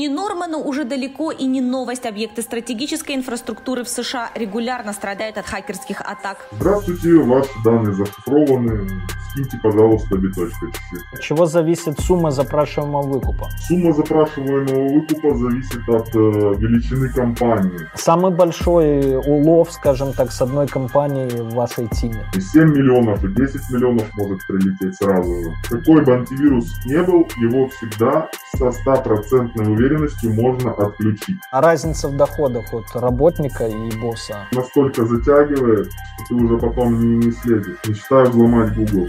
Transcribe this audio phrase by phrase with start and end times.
[0.00, 2.06] Не Норману уже далеко и не новость.
[2.06, 6.48] Объекты стратегической инфраструктуры в США регулярно страдают от хакерских атак.
[6.52, 8.88] Здравствуйте, ваши данные зашифрованы.
[9.30, 10.70] Скиньте, пожалуйста, биточкой
[11.12, 13.48] От чего зависит сумма запрашиваемого выкупа?
[13.68, 16.18] Сумма запрашиваемого выкупа зависит от э,
[16.58, 17.86] величины компании.
[17.94, 22.24] Самый большой улов, скажем так, с одной компании в вашей теме?
[22.34, 25.52] И 7 миллионов, и 10 миллионов может прилететь сразу же.
[25.68, 29.89] Какой бы антивирус не был, его всегда со стопроцентной уверенностью
[30.28, 31.36] можно отключить.
[31.52, 34.46] А разница в доходах от работника и босса?
[34.52, 37.78] Настолько затягивает, что ты уже потом не, не следишь.
[37.86, 39.08] Мечтаю взломать Google.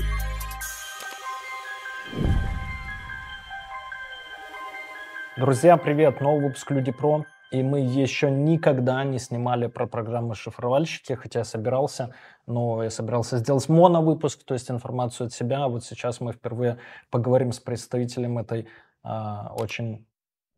[5.38, 6.22] Друзья, привет!
[6.22, 7.26] Новый выпуск Люди Про.
[7.52, 12.14] И мы еще никогда не снимали про программы шифровальщики, хотя я собирался,
[12.48, 15.66] но я собирался сделать моновыпуск, то есть информацию от себя.
[15.66, 16.78] А вот сейчас мы впервые
[17.10, 18.68] поговорим с представителем этой
[19.04, 20.06] а, очень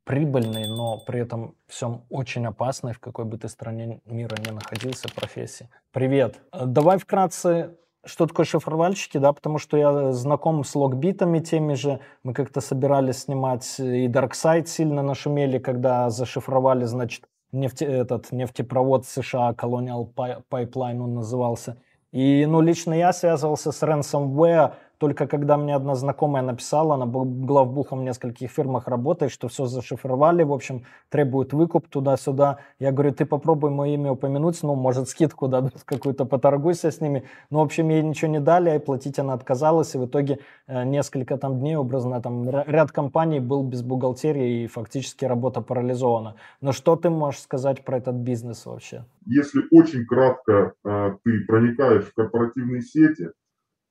[0.03, 5.07] прибыльной, но при этом всем очень опасной, в какой бы ты стране мира не находился,
[5.13, 5.69] профессии.
[5.91, 6.39] Привет.
[6.51, 11.99] Давай вкратце, что такое шифровальщики, да, потому что я знаком с логбитами теми же.
[12.23, 17.23] Мы как-то собирались снимать и Darkside сильно нашумели, когда зашифровали, значит,
[17.53, 21.77] нефте, этот нефтепровод США, Colonial Pipeline он назывался.
[22.11, 24.73] И, ну, лично я связывался с ransomware
[25.03, 30.43] только когда мне одна знакомая написала, она главбухом в нескольких фирмах работает, что все зашифровали,
[30.43, 32.59] в общем, требуют выкуп туда-сюда.
[32.79, 37.23] Я говорю, ты попробуй мое имя упомянуть, ну, может, скидку дадут какую-то, поторгуйся с ними.
[37.49, 40.85] Ну, в общем, ей ничего не дали, и платить она отказалась, и в итоге э,
[40.85, 46.35] несколько там дней, образно, там ряд компаний был без бухгалтерии, и фактически работа парализована.
[46.61, 49.03] Но что ты можешь сказать про этот бизнес вообще?
[49.25, 53.31] Если очень кратко э, ты проникаешь в корпоративные сети,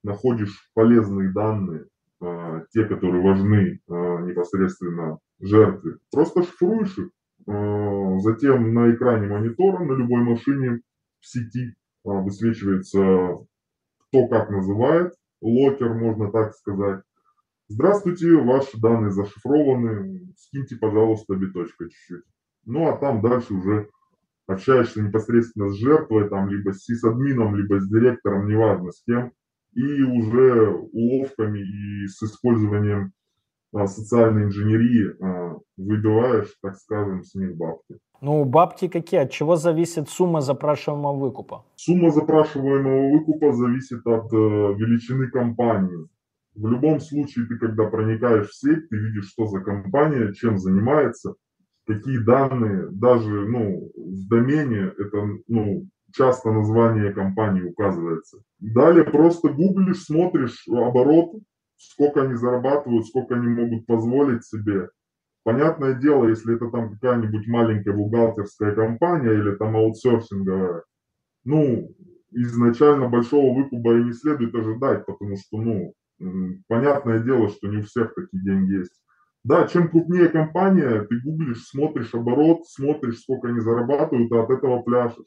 [0.03, 1.87] находишь полезные данные,
[2.21, 7.11] а, те, которые важны а, непосредственно жертве, просто шифруешь их,
[7.49, 10.81] а, затем на экране монитора на любой машине
[11.21, 13.39] в сети высвечивается
[14.13, 17.03] кто как называет, локер, можно так сказать.
[17.69, 22.25] Здравствуйте, ваши данные зашифрованы, скиньте, пожалуйста, биточка чуть-чуть.
[22.67, 23.89] Ну, а там дальше уже
[24.47, 29.33] общаешься непосредственно с жертвой, там, либо с сисадмином, либо с директором, неважно с кем,
[29.75, 33.13] и уже уловками и с использованием
[33.75, 37.99] а, социальной инженерии а, выбиваешь, так скажем, с них бабки.
[38.21, 39.21] Ну, бабки какие?
[39.21, 41.65] От чего зависит сумма запрашиваемого выкупа?
[41.75, 46.07] Сумма запрашиваемого выкупа зависит от э, величины компании.
[46.55, 51.35] В любом случае, ты когда проникаешь в сеть, ты видишь, что за компания, чем занимается,
[51.87, 58.39] какие данные, даже ну, в домене это ну, часто название компании указывается.
[58.61, 61.33] Далее просто гуглишь, смотришь оборот,
[61.77, 64.89] сколько они зарабатывают, сколько они могут позволить себе.
[65.45, 70.85] Понятное дело, если это там какая-нибудь маленькая бухгалтерская компания или там аутсорсинговая,
[71.45, 71.91] ну,
[72.31, 75.95] изначально большого выкупа и не следует ожидать, потому что, ну,
[76.69, 79.03] понятное дело, что не у всех такие деньги есть.
[79.45, 84.83] Да, чем крупнее компания, ты гуглишь, смотришь оборот, смотришь, сколько они зарабатывают, а от этого
[84.83, 85.27] пляшешь.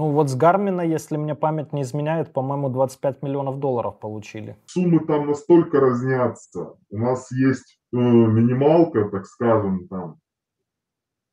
[0.00, 4.56] Ну вот с Гармина, если мне память не изменяет, по-моему, 25 миллионов долларов получили.
[4.64, 6.78] Суммы там настолько разнятся.
[6.88, 10.16] У нас есть э, минималка, так скажем, там,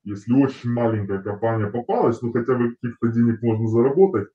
[0.03, 4.27] если очень маленькая компания попалась, ну хотя бы каких-то денег можно заработать,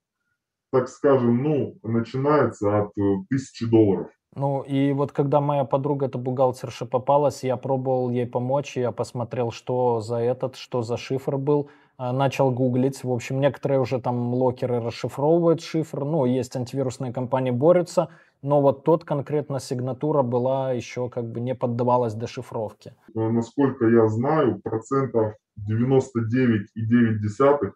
[0.70, 4.08] так скажем, ну, начинается от э, тысячи долларов.
[4.34, 9.50] Ну и вот когда моя подруга, эта бухгалтерша, попалась, я пробовал ей помочь, я посмотрел,
[9.50, 11.68] что за этот, что за шифр был,
[11.98, 13.04] начал гуглить.
[13.04, 18.08] В общем, некоторые уже там локеры расшифровывают шифр, ну, есть антивирусные компании, борются,
[18.42, 22.94] но вот тот конкретно сигнатура была еще как бы не поддавалась дешифровке.
[23.14, 25.34] Насколько я знаю, процентов
[25.70, 27.72] 99,9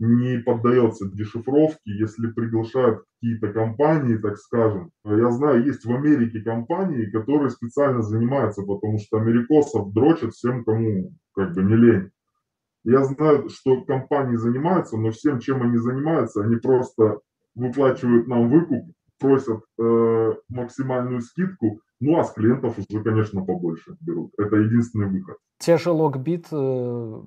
[0.00, 4.92] не поддается дешифровке, если приглашают какие-то компании, так скажем.
[5.04, 11.10] Я знаю, есть в Америке компании, которые специально занимаются, потому что америкосов дрочат всем, кому
[11.34, 12.10] как бы не лень.
[12.88, 17.20] Я знаю, что компании занимаются, но всем, чем они занимаются, они просто
[17.54, 18.86] выплачивают нам выкуп,
[19.18, 24.32] просят э, максимальную скидку, ну а с клиентов уже, конечно, побольше берут.
[24.38, 25.36] Это единственный выход.
[25.58, 26.48] Те же Logbit,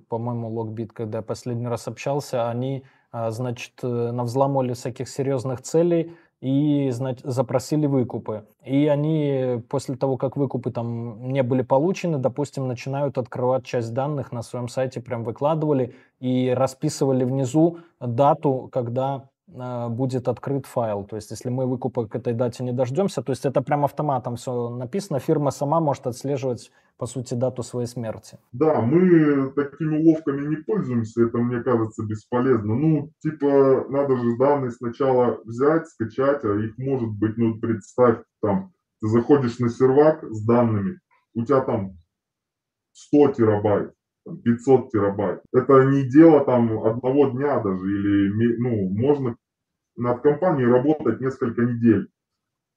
[0.10, 2.84] по-моему, Logbit, когда я последний раз общался, они,
[3.14, 8.46] э, значит, э, навзламывали всяких серьезных целей и запросили выкупы.
[8.66, 14.32] И они после того, как выкупы там не были получены, допустим, начинают открывать часть данных
[14.32, 21.04] на своем сайте, прям выкладывали и расписывали внизу дату, когда будет открыт файл.
[21.04, 24.36] То есть, если мы выкупа к этой дате не дождемся, то есть это прям автоматом
[24.36, 28.38] все написано, фирма сама может отслеживать, по сути, дату своей смерти.
[28.54, 32.76] Да, мы такими уловками не пользуемся, это, мне кажется, бесполезно.
[32.76, 38.72] Ну, типа, надо же данные сначала взять, скачать, а их может быть, ну, представь, там,
[39.02, 41.00] ты заходишь на сервак с данными,
[41.34, 41.98] у тебя там
[42.94, 43.92] 100 терабайт,
[44.44, 45.42] 500 терабайт.
[45.52, 49.36] Это не дело там одного дня даже, или, ну, можно
[49.98, 52.08] над компанией работать несколько недель.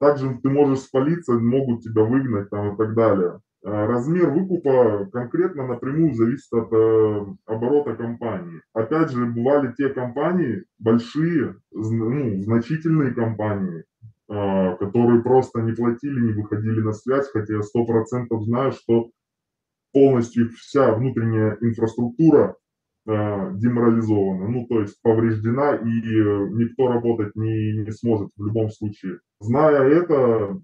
[0.00, 3.40] Также ты можешь спалиться, могут тебя выгнать там и так далее.
[3.64, 8.60] А размер выкупа конкретно напрямую зависит от э, оборота компании.
[8.74, 13.84] Опять же, бывали те компании, большие, ну, значительные компании,
[14.28, 19.08] э, которые просто не платили, не выходили на связь, хотя я сто процентов знаю, что
[19.94, 22.56] полностью вся внутренняя инфраструктура
[23.06, 29.18] деморализована, ну то есть повреждена и э, никто работать не, не сможет в любом случае.
[29.40, 30.58] Зная это,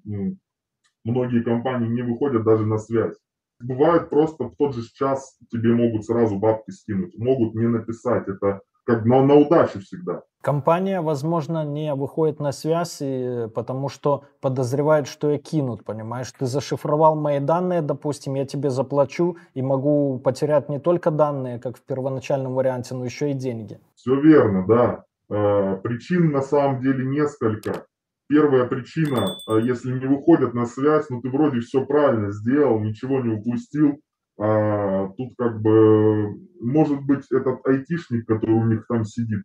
[1.04, 3.16] многие компании не выходят даже на связь.
[3.61, 8.62] Бывает просто в тот же час тебе могут сразу бабки скинуть, могут не написать, это
[8.85, 10.23] как на, на удачу всегда.
[10.42, 16.32] Компания, возможно, не выходит на связь, и, потому что подозревает, что я кинут, понимаешь?
[16.32, 21.76] Ты зашифровал мои данные, допустим, я тебе заплачу и могу потерять не только данные, как
[21.76, 23.78] в первоначальном варианте, но еще и деньги.
[23.94, 25.04] Все верно, да.
[25.28, 27.85] Э, причин на самом деле несколько.
[28.26, 33.20] Первая причина, э, если не выходят на связь, ну ты вроде все правильно сделал, ничего
[33.20, 34.00] не упустил,
[34.40, 36.30] а, тут как бы,
[36.62, 39.42] может быть, этот айтишник, который у них там сидит,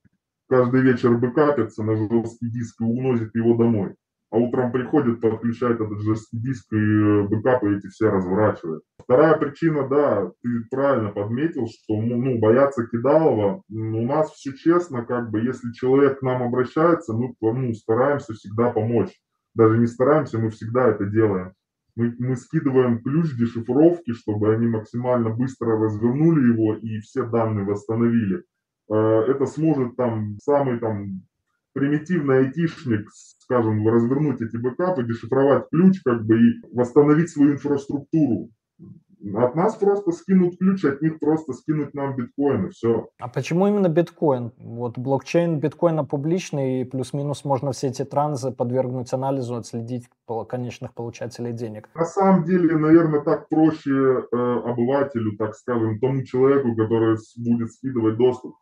[0.50, 3.96] каждый вечер бэкапится на жесткий диск и уносит его домой.
[4.32, 8.82] а утром приходит, подключает этот жесткий диск и бэкапы эти все разворачивает.
[9.00, 13.62] Вторая причина, да, ты правильно подметил, что ну, бояться кидалова.
[13.70, 18.72] У нас все честно, как бы, если человек к нам обращается, мы ну, стараемся всегда
[18.72, 19.12] помочь.
[19.54, 21.54] Даже не стараемся, мы всегда это делаем.
[21.96, 28.44] Мы, мы скидываем ключ дешифровки, чтобы они максимально быстро развернули его и все данные восстановили.
[28.92, 28.96] Э,
[29.28, 31.22] это сможет там самый там
[31.74, 38.50] примитивный айтишник, скажем, развернуть эти бэкапы, дешифровать ключ, как бы, и восстановить свою инфраструктуру.
[39.34, 43.08] От нас просто скинут ключ, от них просто скинуть нам биткоин, и все.
[43.20, 44.52] А почему именно биткоин?
[44.58, 50.08] Вот блокчейн биткоина публичный, и плюс-минус можно все эти транзы подвергнуть анализу, отследить
[50.48, 51.90] конечных получателей денег.
[51.96, 58.18] На самом деле, наверное, так проще э, обывателю, так скажем, тому человеку, который будет скидывать
[58.18, 58.54] доступ.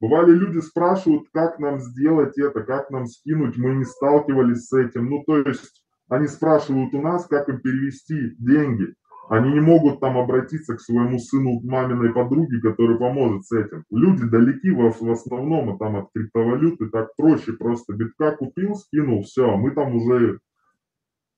[0.00, 5.10] Бывали люди спрашивают, как нам сделать это, как нам скинуть, мы не сталкивались с этим.
[5.10, 8.94] Ну, то есть они спрашивают у нас, как им перевести деньги.
[9.28, 13.84] Они не могут там обратиться к своему сыну, маминой подруге, который поможет с этим.
[13.90, 19.22] Люди далеки в, в основном а там от криптовалюты, так проще просто битка купил, скинул,
[19.22, 20.40] все, мы там уже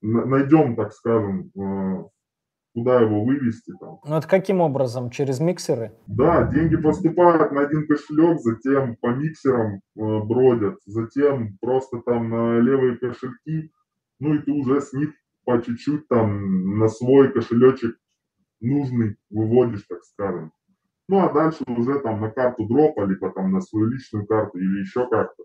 [0.00, 2.04] найдем, так скажем, э,
[2.74, 3.98] куда его вывести там.
[4.04, 5.10] Ну это каким образом?
[5.10, 5.92] Через миксеры?
[6.06, 12.60] Да, деньги поступают на один кошелек, затем по миксерам э, бродят, затем просто там на
[12.60, 13.72] левые кошельки,
[14.20, 15.10] ну и ты уже с них
[15.44, 17.96] по чуть-чуть там на свой кошелечек
[18.60, 20.52] нужный выводишь, так скажем.
[21.08, 24.80] Ну а дальше уже там на карту дропа, либо там на свою личную карту или
[24.80, 25.44] еще как-то.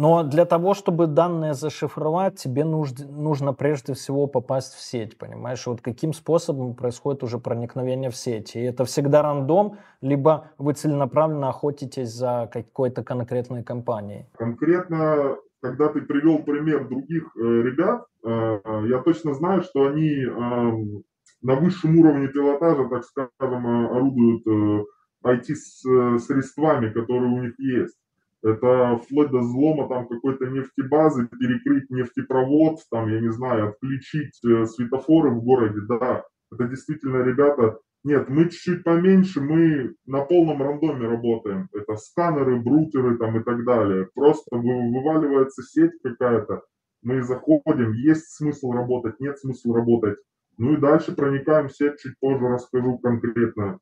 [0.00, 5.66] Но для того, чтобы данные зашифровать, тебе нужно, нужно прежде всего попасть в сеть, понимаешь?
[5.66, 8.56] Вот каким способом происходит уже проникновение в сеть?
[8.56, 14.24] И это всегда рандом, либо вы целенаправленно охотитесь за какой-то конкретной компанией?
[14.38, 20.30] Конкретно, когда ты привел пример других э, ребят, э, я точно знаю, что они э,
[21.42, 24.84] на высшем уровне пилотажа, так скажем, э, орудуют э,
[25.26, 27.98] IT-средствами, которые у них есть.
[28.42, 34.64] Это вплоть до взлома там какой-то нефтебазы, перекрыть нефтепровод, там, я не знаю, отключить э,
[34.64, 36.24] светофоры в городе, да.
[36.50, 41.68] Это действительно, ребята, нет, мы чуть-чуть поменьше, мы на полном рандоме работаем.
[41.74, 44.08] Это сканеры, брутеры там и так далее.
[44.14, 46.62] Просто вываливается сеть какая-то,
[47.02, 50.18] мы заходим, есть смысл работать, нет смысла работать.
[50.56, 53.78] Ну и дальше проникаем в сеть, чуть позже расскажу конкретно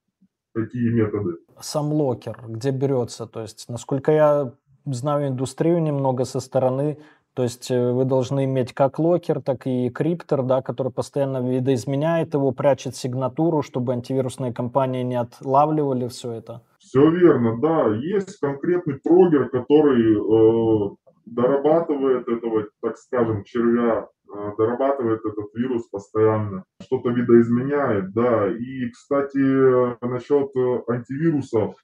[0.62, 1.36] какие методы?
[1.60, 3.26] Сам локер, где берется?
[3.26, 4.52] То есть, насколько я
[4.84, 6.98] знаю индустрию немного со стороны,
[7.34, 12.34] то есть э, вы должны иметь как локер, так и криптор, да, который постоянно видоизменяет
[12.34, 16.62] его, прячет сигнатуру, чтобы антивирусные компании не отлавливали все это.
[16.78, 17.94] Все верно, да.
[17.94, 20.96] Есть конкретный прогер, который э,
[21.26, 24.08] дорабатывает этого, так скажем, червя
[24.56, 28.48] дорабатывает этот вирус постоянно, что-то видоизменяет, да.
[28.48, 29.38] И, кстати,
[30.04, 31.74] насчет э, антивирусов,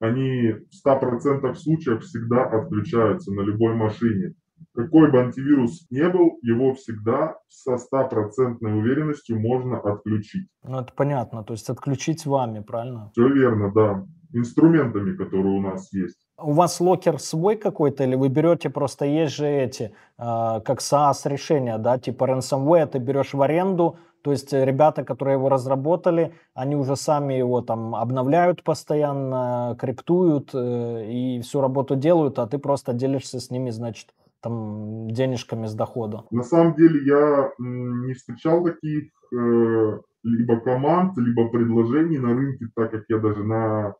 [0.00, 4.34] они в 100% случаев всегда отключаются на любой машине.
[4.74, 10.48] Какой бы антивирус не был, его всегда со стопроцентной уверенностью можно отключить.
[10.62, 13.10] Ну, это понятно, то есть отключить вами, правильно?
[13.12, 14.06] Все верно, да.
[14.32, 16.27] Инструментами, которые у нас есть.
[16.40, 21.28] У вас локер свой какой-то, или вы берете просто, есть же эти, э, как SaaS
[21.28, 26.76] решения, да, типа ransomware, ты берешь в аренду, то есть ребята, которые его разработали, они
[26.76, 32.92] уже сами его там обновляют постоянно, криптуют э, и всю работу делают, а ты просто
[32.92, 36.24] делишься с ними, значит, там денежками с дохода.
[36.30, 42.90] На самом деле я не встречал таких э, либо команд, либо предложений на рынке, так
[42.90, 43.94] как я даже на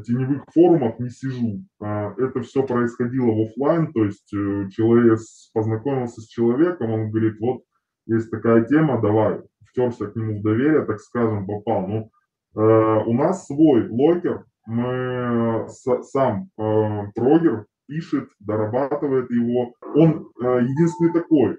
[0.00, 1.64] теневых форумах не сижу.
[1.80, 5.18] А, это все происходило в офлайн, то есть э, человек
[5.52, 7.62] познакомился с человеком, он говорит, вот
[8.06, 11.86] есть такая тема, давай, втерся к нему в доверие, так скажем, попал.
[11.86, 12.10] Ну,
[12.56, 19.74] э, у нас свой локер, мы сам э, прогер пишет, дорабатывает его.
[19.94, 21.58] Он э, единственный такой,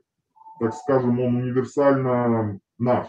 [0.59, 3.07] так скажем, он универсально наш.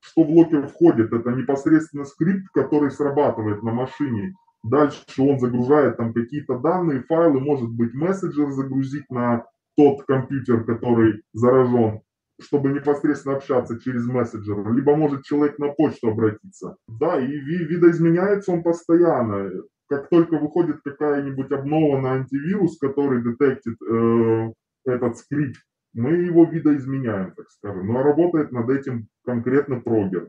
[0.00, 1.12] Что в локер входит?
[1.12, 4.34] Это непосредственно скрипт, который срабатывает на машине.
[4.70, 9.44] Дальше он загружает там какие-то данные, файлы, может быть мессенджер загрузить на
[9.76, 12.00] тот компьютер, который заражен,
[12.40, 16.76] чтобы непосредственно общаться через мессенджер, либо может человек на почту обратиться.
[16.88, 19.50] Да, и видоизменяется он постоянно.
[19.88, 24.52] Как только выходит какая-нибудь обнова на антивирус, который детектит э,
[24.84, 25.60] этот скрипт,
[25.94, 27.86] мы его видоизменяем, так скажем.
[27.86, 30.28] Ну а работает над этим конкретно прогер.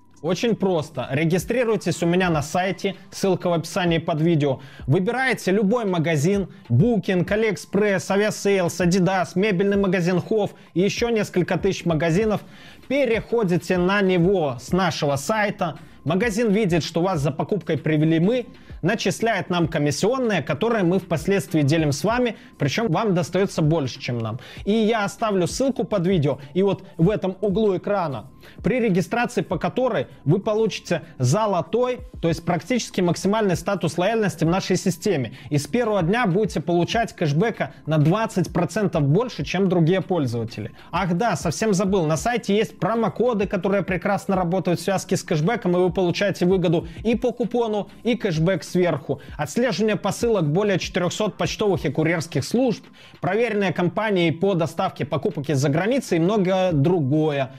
[0.21, 1.07] Очень просто.
[1.09, 4.59] Регистрируйтесь у меня на сайте, ссылка в описании под видео.
[4.85, 12.41] Выбираете любой магазин, Booking, AliExpress, Aviasales, Adidas, мебельный магазин Hof и еще несколько тысяч магазинов.
[12.87, 15.79] Переходите на него с нашего сайта.
[16.03, 18.45] Магазин видит, что вас за покупкой привели мы,
[18.81, 24.39] начисляет нам комиссионные, которые мы впоследствии делим с вами, причем вам достается больше, чем нам.
[24.65, 28.31] И я оставлю ссылку под видео, и вот в этом углу экрана,
[28.63, 34.77] при регистрации по которой вы получите золотой, то есть практически максимальный статус лояльности в нашей
[34.77, 35.33] системе.
[35.49, 40.71] И с первого дня будете получать кэшбэка на 20% больше, чем другие пользователи.
[40.91, 45.75] Ах да, совсем забыл, на сайте есть промокоды, которые прекрасно работают в связке с кэшбэком,
[45.75, 51.85] и вы получаете выгоду и по купону, и кэшбэк сверху, отслеживание посылок более 400 почтовых
[51.85, 52.83] и курьерских служб,
[53.19, 57.51] проверенные компании по доставке покупок из-за границы и многое другое.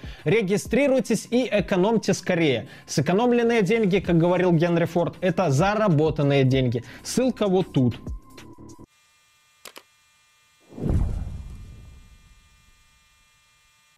[0.72, 2.66] Регистрируйтесь и экономьте скорее.
[2.86, 6.82] Сэкономленные деньги, как говорил Генри Форд, это заработанные деньги.
[7.02, 8.00] Ссылка вот тут.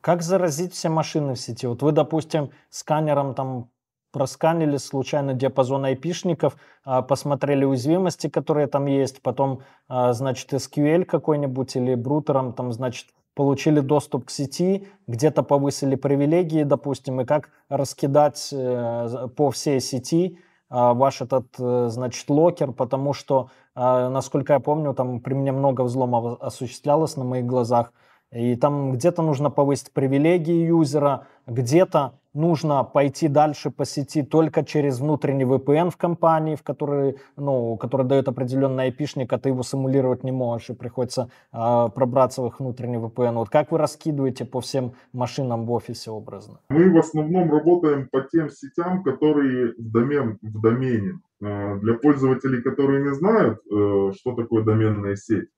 [0.00, 1.66] Как заразить все машины в сети?
[1.66, 3.70] Вот вы, допустим, сканером там
[4.10, 11.76] просканили случайно диапазон айпишников, а, посмотрели уязвимости, которые там есть, потом, а, значит, SQL какой-нибудь
[11.76, 18.50] или брутером, там, значит, получили доступ к сети, где-то повысили привилегии, допустим, и как раскидать
[18.52, 20.38] э, по всей сети
[20.70, 25.82] а, ваш этот, э, значит, локер, потому что, насколько я помню, там при мне много
[25.82, 27.92] взломов осуществлялось на моих глазах,
[28.34, 34.98] и там где-то нужно повысить привилегии юзера, где-то нужно пойти дальше по сети только через
[34.98, 40.24] внутренний VPN в компании, в который, ну, который дает определенный IP-шник, а ты его симулировать
[40.24, 43.34] не можешь, и приходится э, пробраться в их внутренний VPN.
[43.34, 46.58] Вот как вы раскидываете по всем машинам в офисе образно?
[46.68, 51.20] Мы в основном работаем по тем сетям, которые в, домен, в домене.
[51.40, 55.48] А, для пользователей, которые не знают, э, что такое доменная сеть,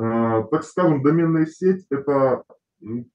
[0.00, 2.44] так скажем, доменная сеть– это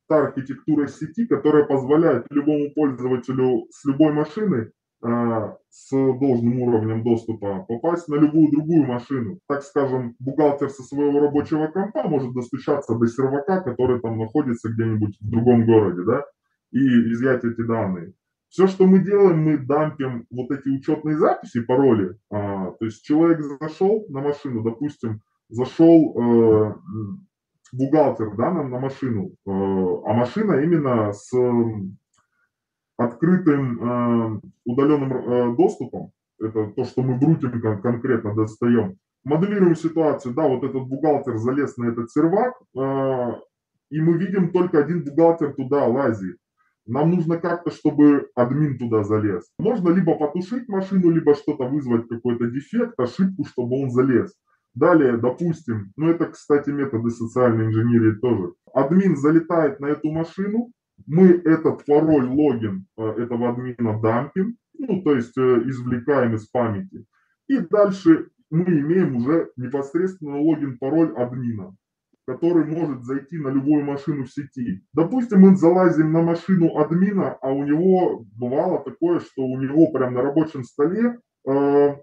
[0.07, 4.71] та архитектура сети, которая позволяет любому пользователю с любой машины
[5.01, 9.39] а, с должным уровнем доступа попасть на любую другую машину.
[9.47, 15.17] Так скажем, бухгалтер со своего рабочего компа может достучаться до сервака, который там находится где-нибудь
[15.19, 16.23] в другом городе, да,
[16.71, 16.79] и
[17.11, 18.13] изъять эти данные.
[18.49, 22.17] Все, что мы делаем, мы дампим вот эти учетные записи, пароли.
[22.31, 26.75] А, то есть человек зашел на машину, допустим, зашел э,
[27.71, 31.31] бухгалтер да, на, на машину, э, а машина именно с
[32.97, 40.33] открытым э, удаленным э, доступом, это то, что мы в руте конкретно достаем, моделируем ситуацию,
[40.33, 43.31] да, вот этот бухгалтер залез на этот сервак, э,
[43.91, 46.37] и мы видим только один бухгалтер туда лазит.
[46.87, 49.49] Нам нужно как-то, чтобы админ туда залез.
[49.57, 54.35] Можно либо потушить машину, либо что-то вызвать, какой-то дефект, ошибку, чтобы он залез.
[54.75, 58.53] Далее, допустим, ну это, кстати, методы социальной инженерии тоже.
[58.73, 60.71] Админ залетает на эту машину,
[61.07, 67.05] мы этот пароль, логин э, этого админа дампим, ну то есть э, извлекаем из памяти.
[67.47, 71.73] И дальше мы имеем уже непосредственно логин, пароль админа.
[72.27, 74.81] который может зайти на любую машину в сети.
[74.93, 80.13] Допустим, мы залазим на машину админа, а у него бывало такое, что у него прям
[80.15, 81.95] на рабочем столе э,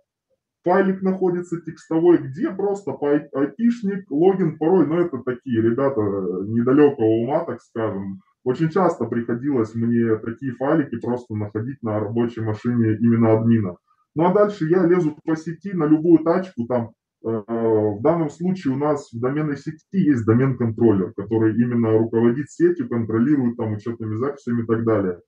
[0.64, 7.60] файлик находится текстовой, где просто айпишник, логин, пароль, но это такие ребята недалекого ума, так
[7.60, 8.20] скажем.
[8.44, 13.76] Очень часто приходилось мне такие файлики просто находить на рабочей машине именно админа.
[14.14, 16.92] Ну а дальше я лезу по сети на любую тачку, там
[17.24, 22.88] Э, в данном случае у нас в доменной сети есть домен-контроллер, который именно руководит сетью,
[22.88, 25.20] контролирует там учетными записями и так далее.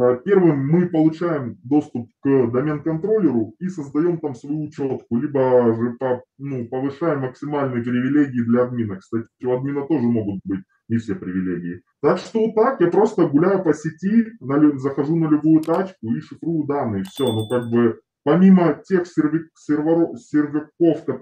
[0.00, 6.22] Э, первым мы получаем доступ к домен-контроллеру и создаем там свою учетку, либо же по,
[6.38, 8.96] ну, повышаем максимальные привилегии для админа.
[8.96, 11.82] Кстати, у админа тоже могут быть не все привилегии.
[12.00, 16.20] Так что вот так, я просто гуляю по сети, на, захожу на любую тачку и
[16.20, 17.04] шифрую данные.
[17.04, 20.18] Все, ну как бы Помимо тех серверов,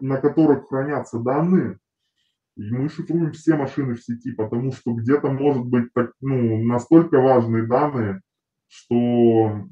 [0.00, 1.78] на которых хранятся данные,
[2.56, 7.68] мы шифруем все машины в сети, потому что где-то может быть так, ну, настолько важные
[7.68, 8.20] данные,
[8.68, 9.66] что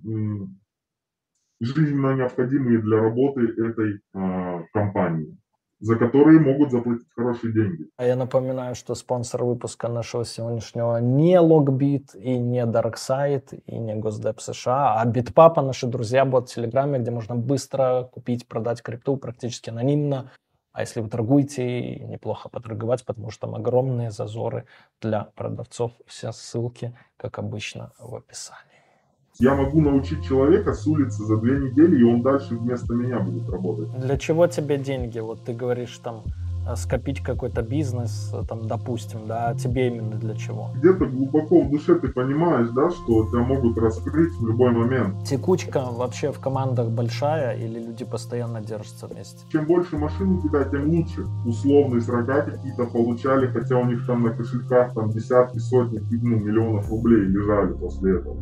[1.61, 5.39] жизненно необходимые для работы этой э, компании
[5.81, 7.87] за которые могут заплатить хорошие деньги.
[7.97, 13.95] А я напоминаю, что спонсор выпуска нашего сегодняшнего не Логбит и не Darkside и не
[13.95, 19.17] Госдеп США, а Битпапа, наши друзья, бот в Телеграме, где можно быстро купить, продать крипту
[19.17, 20.31] практически анонимно.
[20.73, 24.67] А если вы торгуете, неплохо поторговать, потому что там огромные зазоры
[25.01, 25.93] для продавцов.
[26.07, 28.76] Все ссылки, как обычно, в описании.
[29.39, 33.51] Я могу научить человека с улицы за две недели, и он дальше вместо меня будет
[33.51, 33.91] работать.
[34.01, 35.19] Для чего тебе деньги?
[35.19, 36.23] Вот ты говоришь там
[36.67, 40.71] э, скопить какой-то бизнес, э, там, допустим, да, а тебе именно для чего?
[40.77, 45.27] Где-то глубоко в душе ты понимаешь, да, что тебя могут раскрыть в любой момент.
[45.29, 49.45] Текучка вообще в командах большая или люди постоянно держатся вместе?
[49.53, 51.27] Чем больше машин у тебя, тем лучше.
[51.45, 56.89] Условные срока какие-то получали, хотя у них там на кошельках там десятки, сотни, ну, миллионов
[56.89, 58.39] рублей лежали после этого.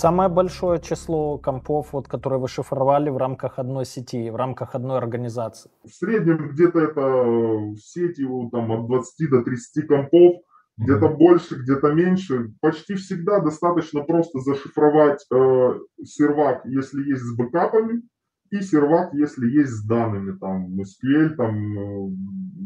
[0.00, 4.96] Самое большое число компов, вот, которые вы шифровали в рамках одной сети, в рамках одной
[4.96, 5.70] организации?
[5.84, 10.36] В среднем где-то это в сети там, от 20 до 30 компов,
[10.78, 11.16] где-то mm-hmm.
[11.16, 12.54] больше, где-то меньше.
[12.62, 18.00] Почти всегда достаточно просто зашифровать э, сервак, если есть с бэкапами,
[18.50, 22.08] и сервак, если есть с данными, там SQL, там э,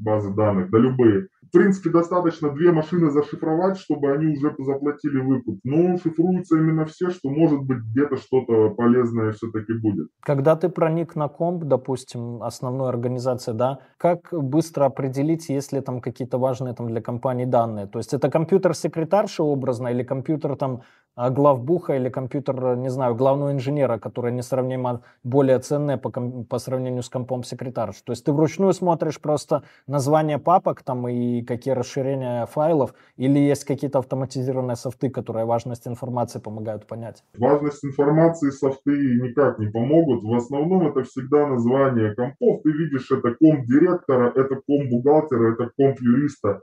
[0.04, 5.60] базы данных, да любые принципе, достаточно две машины зашифровать, чтобы они уже заплатили выкуп.
[5.64, 10.08] Но шифруются именно все, что может быть где-то что-то полезное все-таки будет.
[10.20, 16.00] Когда ты проник на комп, допустим, основной организации, да, как быстро определить, есть ли там
[16.00, 17.86] какие-то важные там для компании данные?
[17.86, 20.82] То есть это компьютер секретарши образно или компьютер там
[21.16, 27.08] главбуха или компьютер, не знаю, главного инженера, который несравнимо более ценное по, по сравнению с
[27.08, 28.02] компом секретарш.
[28.02, 33.64] То есть ты вручную смотришь просто название папок там и какие расширения файлов, или есть
[33.64, 37.22] какие-то автоматизированные софты, которые важность информации помогают понять?
[37.38, 40.24] Важность информации софты никак не помогут.
[40.24, 42.62] В основном это всегда название компов.
[42.62, 46.60] Ты видишь, это комп директора, это комп бухгалтера, это комп юриста.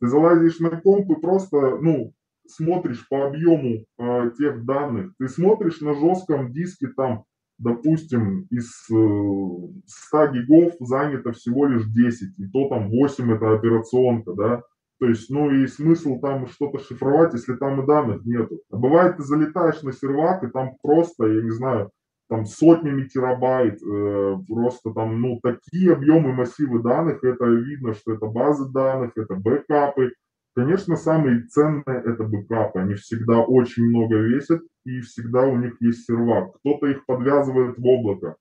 [0.00, 2.12] Ты залазишь на комп и просто, ну,
[2.46, 7.24] смотришь по объему э, тех данных, ты смотришь на жестком диске там,
[7.58, 14.32] допустим, из э, 100 гигов занято всего лишь 10, и то там 8 это операционка,
[14.34, 14.62] да,
[15.02, 18.60] то есть, ну и смысл там что-то шифровать, если там и данных нету.
[18.70, 21.90] А бывает, ты залетаешь на сервак, и там просто, я не знаю,
[22.28, 28.26] там сотнями терабайт, э, просто там, ну, такие объемы массивы данных, это видно, что это
[28.26, 30.12] базы данных, это бэкапы,
[30.54, 32.80] Конечно, самые ценные это бэкапы.
[32.80, 36.54] Они всегда очень много весят и всегда у них есть сервак.
[36.58, 38.36] Кто-то их подвязывает в облако.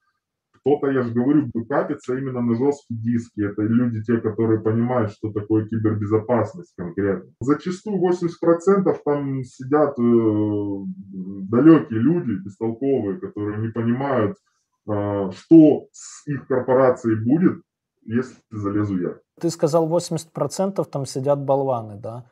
[0.64, 3.42] Кто-то, я же говорю, бэкапится именно на жесткие диски.
[3.42, 7.32] Это люди, те, которые понимают, что такое кибербезопасность конкретно.
[7.40, 10.86] Зачастую 80% там сидят э,
[11.50, 14.38] далекие люди, бестолковые, которые не понимают,
[14.88, 17.62] э, что с их корпорацией будет,
[18.04, 19.18] если залезу я.
[19.42, 22.26] Ты сказал 80% там сидят болваны, да?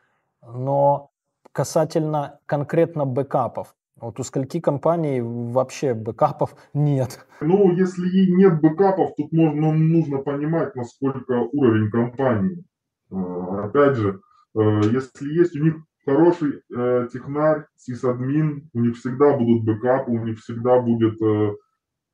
[0.43, 1.09] Но
[1.51, 7.25] касательно конкретно бэкапов, вот у скольки компаний вообще бэкапов нет?
[7.41, 12.63] Ну, если нет бэкапов, тут можно, нужно понимать, насколько уровень компании.
[13.11, 14.21] А, опять же,
[14.55, 20.23] э, если есть у них хороший э, технарь, сисадмин, у них всегда будут бэкапы, у
[20.23, 21.55] них всегда будет э,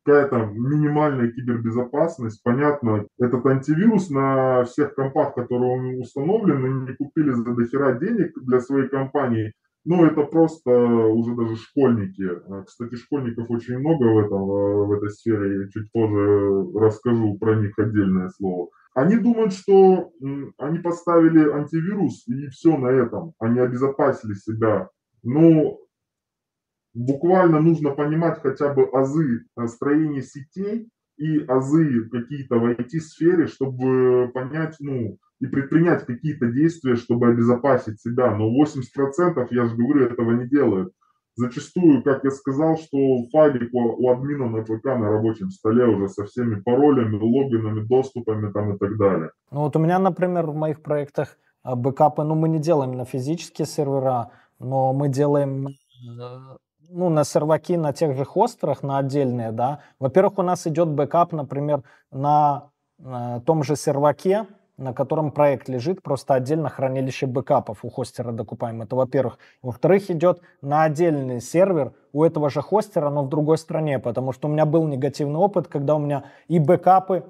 [0.05, 2.41] какая-то минимальная кибербезопасность.
[2.43, 8.87] Понятно, этот антивирус на всех компах, которые установлены, не купили за дохера денег для своей
[8.87, 9.53] компании.
[9.87, 12.23] ну, это просто уже даже школьники.
[12.49, 14.41] А, кстати, школьников очень много в, этом,
[14.87, 15.61] в этой сфере.
[15.61, 18.69] Я чуть позже расскажу про них отдельное слово.
[18.95, 20.11] Они думают, что
[20.57, 23.33] они поставили антивирус и все на этом.
[23.39, 24.89] Они обезопасили себя.
[25.21, 25.77] Но
[26.95, 34.75] буквально нужно понимать хотя бы азы строения сетей и азы какие-то в IT-сфере, чтобы понять,
[34.79, 38.33] ну, и предпринять какие-то действия, чтобы обезопасить себя.
[38.35, 40.93] Но 80%, я же говорю, этого не делают.
[41.37, 42.97] Зачастую, как я сказал, что
[43.31, 48.51] файлик у, у админа на ПК на рабочем столе уже со всеми паролями, логинами, доступами
[48.53, 49.31] там и так далее.
[49.51, 53.03] Ну вот у меня, например, в моих проектах а, бэкапы, ну мы не делаем на
[53.03, 55.71] физические сервера, но мы делаем э,
[56.95, 59.79] ну, на серваки на тех же хостерах, на отдельные, да.
[59.99, 66.01] Во-первых, у нас идет бэкап, например, на, на том же серваке, на котором проект лежит,
[66.01, 68.81] просто отдельно хранилище бэкапов у хостера докупаем.
[68.81, 69.39] Это во-первых.
[69.61, 74.47] Во-вторых, идет на отдельный сервер у этого же хостера, но в другой стране, потому что
[74.47, 77.25] у меня был негативный опыт, когда у меня и бэкапы,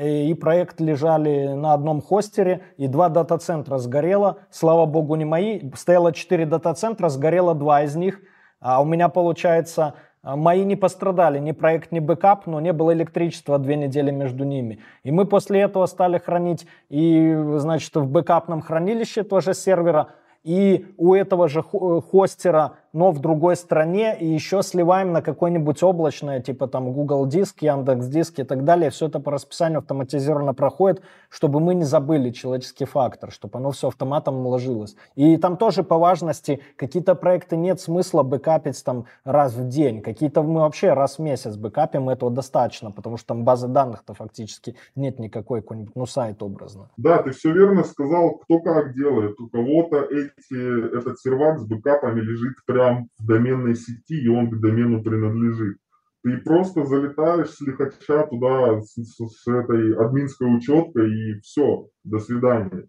[0.00, 4.38] и проект лежали на одном хостере, и два дата-центра сгорело.
[4.50, 5.60] Слава богу, не мои.
[5.74, 8.20] Стояло четыре дата-центра, сгорело два из них.
[8.60, 12.92] А у меня, получается, а, мои не пострадали, ни проект, ни бэкап, но не было
[12.92, 14.80] электричества две недели между ними.
[15.02, 20.08] И мы после этого стали хранить и, значит, в бэкапном хранилище тоже сервера,
[20.44, 26.40] и у этого же хостера но в другой стране, и еще сливаем на какое-нибудь облачное,
[26.40, 28.90] типа там Google Диск, Яндекс Диск и так далее.
[28.90, 33.88] Все это по расписанию автоматизированно проходит, чтобы мы не забыли человеческий фактор, чтобы оно все
[33.88, 34.96] автоматом уложилось.
[35.14, 40.42] И там тоже по важности какие-то проекты нет смысла бэкапить там раз в день, какие-то
[40.42, 45.18] мы вообще раз в месяц бэкапим, этого достаточно, потому что там базы данных-то фактически нет
[45.18, 46.90] никакой, какой-нибудь, ну, сайт образно.
[46.96, 49.38] Да, ты все верно сказал, кто как делает.
[49.40, 54.50] У кого-то эти, этот сервак с бэкапами лежит прямо прям в доменной сети, и он
[54.50, 55.76] к домену принадлежит.
[56.22, 62.18] Ты просто залетаешь с лихача туда с, с, с этой админской учеткой и все, до
[62.18, 62.88] свидания,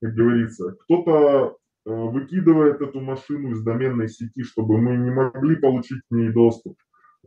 [0.00, 0.76] как говорится.
[0.82, 1.12] Кто-то
[1.86, 6.76] э, выкидывает эту машину из доменной сети, чтобы мы не могли получить к ней доступ.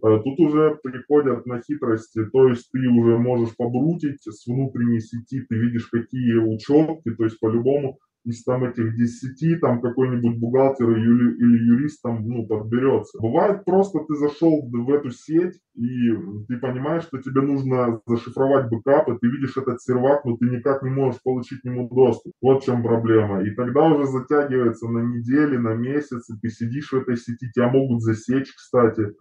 [0.04, 5.42] Э, тут уже приходят на хитрости, то есть ты уже можешь побрутить с внутренней сети,
[5.42, 11.36] ты видишь какие учетки, то есть по-любому из там этих десяти там какой-нибудь бухгалтер или,
[11.38, 13.20] или юрист там, ну, подберется.
[13.22, 16.10] Бывает просто ты зашел в эту сеть, и
[16.48, 20.82] ты понимаешь, что тебе нужно зашифровать бэкап, и ты видишь этот сервак, но ты никак
[20.84, 22.34] не можешь получить к нему доступ.
[22.42, 23.44] Вот в чем проблема.
[23.44, 28.02] И тогда уже затягивается на недели, на месяцы, ты сидишь в этой сети, тебя могут
[28.02, 29.14] засечь, кстати,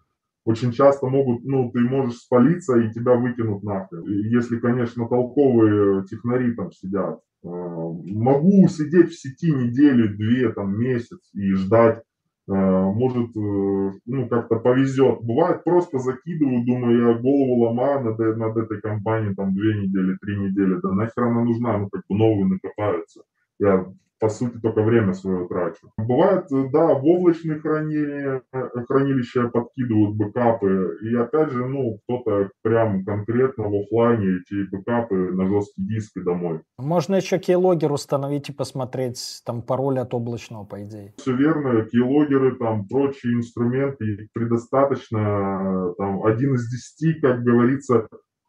[0.44, 4.04] очень часто могут, ну, ты можешь спалиться и тебя выкинут нахрен.
[4.06, 7.20] Если, конечно, толковые технари там сидят.
[7.44, 12.02] А, могу сидеть в сети неделю, две, там, месяц и ждать.
[12.48, 15.20] А, может, э, ну, как-то повезет.
[15.22, 20.36] Бывает, просто закидываю, думаю, я голову ломаю над, над этой компанией, там, две недели, три
[20.36, 20.80] недели.
[20.82, 23.22] Да нахер она нужна, ну, как бы новые накопаются.
[23.58, 23.86] Я
[24.20, 25.90] по сути, только время свое трачу.
[25.98, 33.04] Бывает, да, в облачные хранилища, э, хранилища подкидывают бэкапы, и опять же, ну, кто-то прям
[33.04, 36.60] конкретно в офлайне эти бэкапы на жесткий диск и домой.
[36.78, 41.12] Можно еще кейлогер установить и посмотреть там пароль от облачного, по идее.
[41.18, 48.06] Все верно, кейлогеры, там, прочие инструменты, их предостаточно, там, один из десяти, как говорится,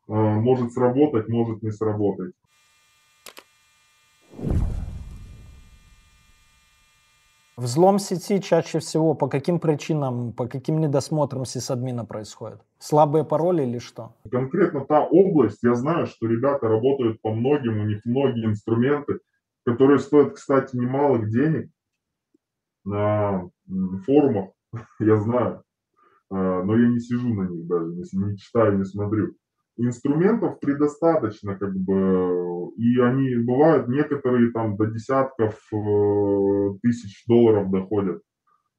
[0.07, 2.33] э, может сработать, может не сработать.
[7.57, 12.59] Взлом сети чаще всего по каким причинам, по каким недосмотрам сисадмина происходит?
[12.79, 14.13] Слабые пароли или что?
[14.29, 19.19] Конкретно та область, я знаю, что ребята работают по многим, у них многие инструменты,
[19.65, 21.69] которые стоят, кстати, немалых денег
[22.83, 23.49] на
[24.05, 24.49] форумах,
[24.99, 25.63] я знаю,
[26.29, 29.33] а, но я не сижу на них даже, не читаю, не смотрю
[29.77, 38.21] инструментов предостаточно, как бы, и они бывают некоторые там до десятков э, тысяч долларов доходят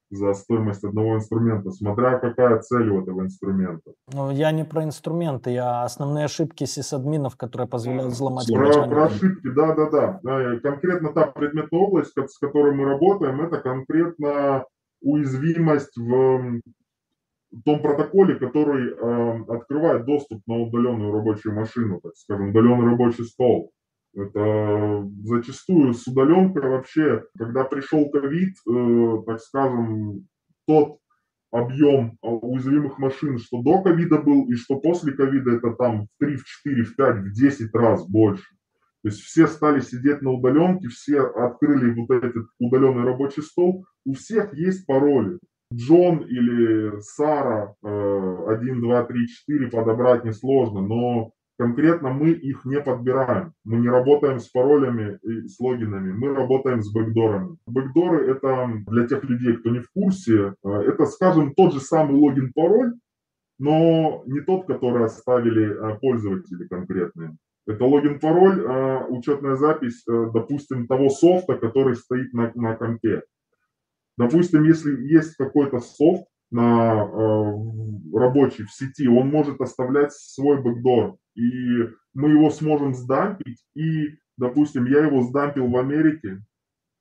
[0.09, 3.91] за стоимость одного инструмента, смотря какая цель у этого инструмента.
[4.13, 8.47] Ну, я не про инструменты, я основные ошибки сисадминов, которые позволяют взломать.
[8.47, 10.59] Про, про ошибки, да, да, да.
[10.63, 14.65] Конкретно та предметная область, с которой мы работаем, это конкретно
[15.01, 16.61] уязвимость в
[17.63, 23.71] том протоколе, который э, открывает доступ на удаленную рабочую машину, так скажем, удаленный рабочий стол.
[24.15, 30.27] Это зачастую с удаленкой вообще, когда пришел ковид, э, так скажем,
[30.65, 30.97] тот
[31.51, 36.35] объем уязвимых машин, что до ковида был и что после ковида, это там в 3,
[36.35, 38.45] в 4, в 5, в 10 раз больше.
[39.03, 44.13] То есть все стали сидеть на удаленке, все открыли вот этот удаленный рабочий стол, у
[44.13, 45.39] всех есть пароли.
[45.73, 53.53] Джон или Сара 1, 2, 3, 4 подобрать несложно, но конкретно мы их не подбираем.
[53.65, 57.57] Мы не работаем с паролями и с логинами, мы работаем с бэкдорами.
[57.65, 62.15] Бэкдоры это для тех людей, кто не в курсе, э, это, скажем, тот же самый
[62.15, 62.93] логин-пароль,
[63.59, 67.35] но не тот, который оставили э, пользователи конкретные.
[67.65, 73.23] Это логин-пароль, э, учетная запись, допустим, того софта, который стоит на, на компе.
[74.17, 81.17] Допустим, если есть какой-то софт на э, рабочий в сети, он может оставлять свой бэкдор,
[81.35, 86.41] и мы его сможем сдампить, и, допустим, я его сдампил в Америке,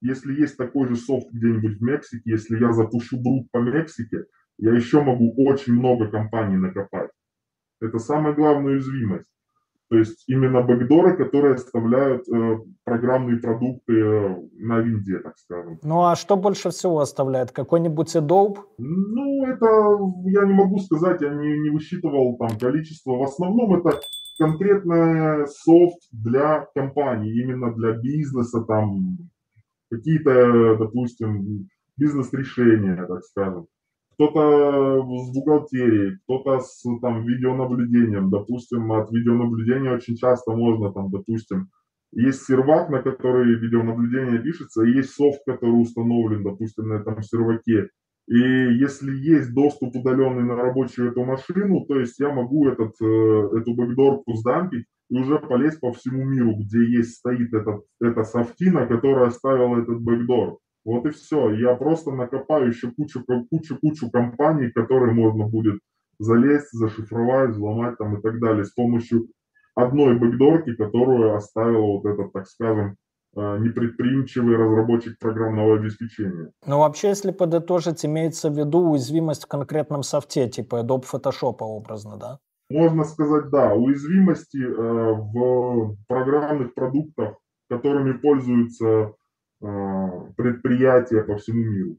[0.03, 4.27] если есть такой же софт где-нибудь в Мексике, если я запущу брут по Мексике,
[4.59, 7.11] я еще могу очень много компаний накопать.
[7.81, 9.36] Это самая главная уязвимость.
[9.89, 15.79] То есть именно бэкдоры, которые оставляют э, программные продукты э, на винде, так скажем.
[15.83, 17.53] Ну а что больше всего оставляет?
[17.53, 18.57] Какой-нибудь Adobe?
[18.79, 19.67] Ну, это
[20.25, 23.13] я не могу сказать, я не, не высчитывал там количество.
[23.13, 24.01] В основном это
[24.39, 29.19] конкретный софт для компании, именно для бизнеса, там
[29.89, 33.69] какие-то, допустим, бизнес-решения, так скажем
[34.19, 38.31] кто-то с бухгалтерией, кто-то с там, видеонаблюдением.
[38.31, 41.69] Допустим, от видеонаблюдения очень часто можно, там, допустим,
[42.13, 47.91] есть сервак, на который видеонаблюдение пишется, и есть софт, который установлен, допустим, на этом серваке.
[48.29, 53.49] И если есть доступ удаленный на рабочую эту машину, то есть я могу этот, э,
[53.59, 58.87] эту бэкдорку сдампить и уже полезть по всему миру, где есть стоит этот, эта софтина,
[58.87, 60.59] которая оставила этот бэкдор.
[60.87, 61.51] Вот и все.
[61.51, 65.81] Я просто накопаю еще кучу, кучу, кучу компаний, которые можно будет
[66.21, 69.27] залезть, зашифровать, взломать там и так далее с помощью
[69.75, 72.97] одной бэкдорки, которую оставил вот этот, так скажем,
[73.37, 76.53] э, непредприимчивый разработчик программного обеспечения.
[76.65, 82.17] Ну, вообще, если подытожить, имеется в виду уязвимость в конкретном софте, типа Adobe Photoshop образно,
[82.17, 82.39] да?
[82.71, 83.75] Можно сказать, да.
[83.75, 87.35] Уязвимости э, в программных продуктах,
[87.69, 89.15] которыми пользуются
[89.61, 91.97] предприятия по всему миру.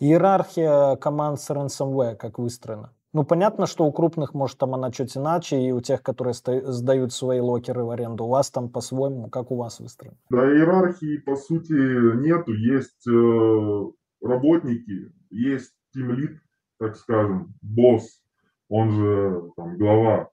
[0.00, 2.92] Иерархия команд с ransomware как выстроена?
[3.12, 7.12] Ну, понятно, что у крупных, может, там она чуть иначе, и у тех, которые сдают
[7.12, 10.16] свои локеры в аренду, у вас там по-своему, как у вас выстроено?
[10.30, 12.52] Да, иерархии, по сути, нету.
[12.54, 16.40] Есть э, работники, есть тимлит,
[16.78, 18.22] так скажем, босс,
[18.68, 20.30] он же там глава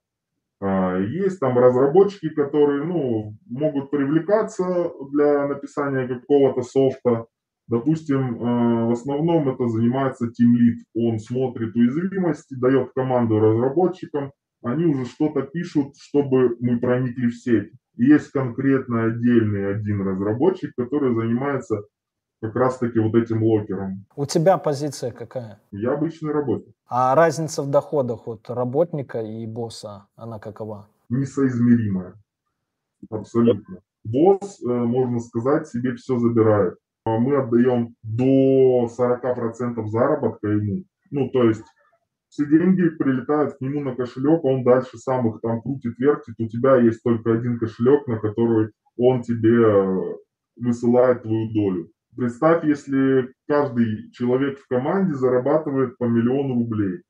[0.62, 7.26] есть там разработчики, которые ну, могут привлекаться для написания какого-то софта.
[7.66, 10.84] Допустим, а, в основном это занимается Team Lead.
[10.94, 17.70] Он смотрит уязвимости, дает команду разработчикам, они уже что-то пишут, чтобы мы проникли в сеть.
[17.96, 21.84] Есть конкретно отдельный один разработчик, который занимается
[22.40, 24.06] как раз-таки вот этим локером.
[24.16, 25.60] У тебя позиция какая?
[25.70, 26.74] Я обычный работник.
[26.86, 30.88] А разница в доходах от работника и босса, она какова?
[31.08, 32.14] Несоизмеримая.
[33.10, 33.80] Абсолютно.
[34.04, 36.76] Босс, э, можно сказать, себе все забирает.
[37.04, 40.84] А мы отдаем до 40% заработка ему.
[41.10, 41.64] Ну, то есть
[42.28, 46.34] все деньги прилетают к нему на кошелек, он дальше сам их там крутит, вертит.
[46.38, 50.16] У тебя есть только один кошелек, на который он тебе э,
[50.56, 51.90] высылает твою долю.
[52.20, 57.00] Представь, если каждый человек в команде зарабатывает по миллиону рублей.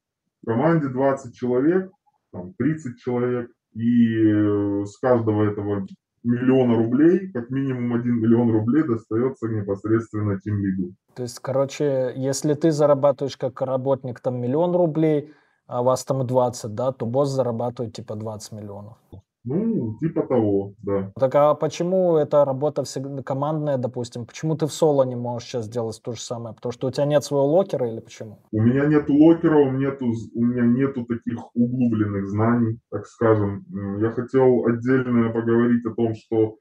[0.41, 1.91] В команде 20 человек,
[2.33, 5.85] там 30 человек, и э, с каждого этого
[6.23, 10.95] миллиона рублей, как минимум 1 миллион рублей достается непосредственно тем лиду.
[11.17, 15.35] То есть, короче, если ты зарабатываешь как работник там миллион рублей,
[15.67, 18.97] а вас там 20, да, то босс зарабатывает типа 20 миллионов.
[19.45, 21.13] Ну, типа того, да.
[21.19, 24.27] Так а почему эта работа всегда командная, допустим?
[24.27, 26.55] Почему ты в соло не можешь сейчас сделать то же самое?
[26.55, 28.39] Потому что у тебя нет своего локера или почему?
[28.53, 33.65] У меня нету локера, у меня нету, у меня нету таких углубленных знаний, так скажем.
[34.01, 36.57] Я хотел отдельно поговорить о том, что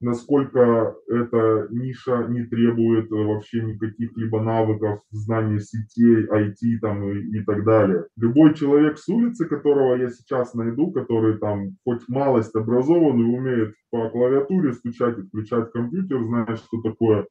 [0.00, 7.38] насколько эта ниша не требует э, вообще никаких либо навыков, знания сетей, IT там и,
[7.38, 8.06] и так далее.
[8.16, 14.08] Любой человек с улицы, которого я сейчас найду, который там хоть малость образованный, умеет по
[14.10, 17.26] клавиатуре стучать и включать компьютер, знает, что такое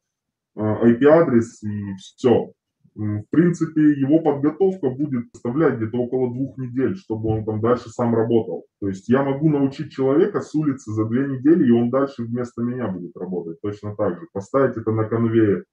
[0.56, 2.52] IP-адрес э, и все.
[2.98, 8.12] В принципе, его подготовка будет составлять где-то около двух недель, чтобы он там дальше сам
[8.12, 8.64] работал.
[8.80, 12.60] То есть я могу научить человека с улицы за две недели, и он дальше вместо
[12.60, 14.26] меня будет работать точно так же.
[14.32, 15.64] Поставить это на конвейер.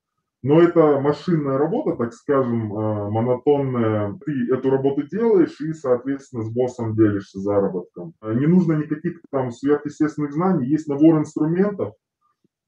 [0.44, 4.20] Но это машинная работа, так скажем, э, монотонная.
[4.24, 8.14] Ты эту работу делаешь и, соответственно, с боссом делишься заработком.
[8.22, 10.68] Не нужно никаких там сверхъестественных знаний.
[10.68, 11.96] Есть набор инструментов,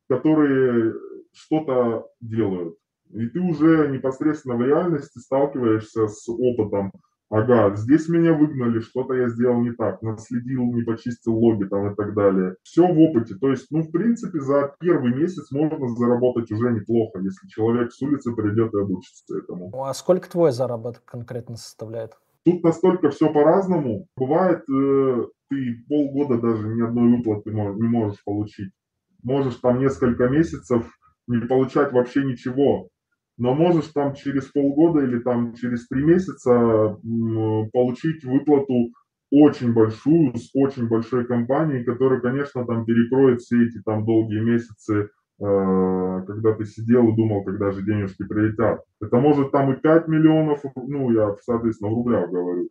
[0.10, 0.95] которые
[1.32, 2.76] что-то делают.
[3.12, 6.91] И ты уже непосредственно в реальности сталкиваешься с опытом.
[7.30, 11.95] Ага, здесь меня выгнали, что-то я сделал не так, наследил, не почистил логи там и
[11.95, 12.55] так далее.
[12.64, 13.36] Все в опыте.
[13.36, 18.01] То есть, ну, в принципе, за первый месяц можно заработать уже неплохо, если человек с
[18.01, 19.72] улицы придет и обучится этому.
[19.74, 22.14] Ну, а сколько твой заработок конкретно составляет?
[22.45, 24.08] Тут настолько все по-разному.
[24.16, 28.72] Бывает, э, ты полгода даже ни одной выплаты не можешь получить.
[29.22, 30.89] Можешь там несколько месяцев
[31.28, 32.88] не получать вообще ничего
[33.38, 36.98] но можешь там через полгода или там через три месяца
[37.72, 38.92] получить выплату
[39.30, 44.94] очень большую, с очень большой компанией, которая, конечно, там перекроет все эти там долгие месяцы,
[44.94, 45.04] э,
[45.40, 48.82] когда ты сидел и думал, когда же денежки прилетят.
[49.02, 52.70] Это может там и 5 миллионов, ну, я, соответственно, в рублях говорю,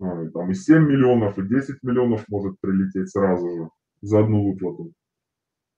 [0.00, 3.68] а, там и 7 миллионов, и 10 миллионов может прилететь сразу же
[4.00, 4.92] за одну выплату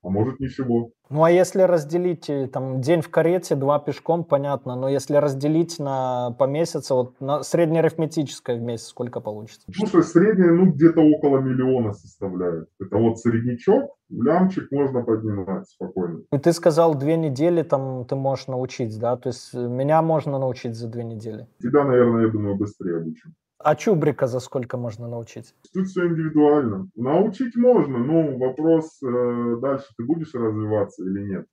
[0.03, 0.91] а может ничего.
[1.11, 5.79] Ну а если разделить э, там день в карете, два пешком, понятно, но если разделить
[5.79, 9.67] на по месяцу, вот на среднеарифметическое в месяц сколько получится?
[9.75, 12.69] Слушай, среднее, ну где-то около миллиона составляет.
[12.81, 16.21] Это вот среднячок, лямчик можно поднимать спокойно.
[16.33, 19.17] И ты сказал, две недели там ты можешь научить, да?
[19.17, 21.47] То есть э, меня можно научить за две недели?
[21.61, 23.35] Тебя, наверное, я думаю, быстрее обучим.
[23.63, 25.55] А чубрика за сколько можно научить?
[25.75, 26.89] Тут все индивидуально.
[26.97, 31.47] Научить можно, но вопрос э, дальше, ты будешь развиваться или нет.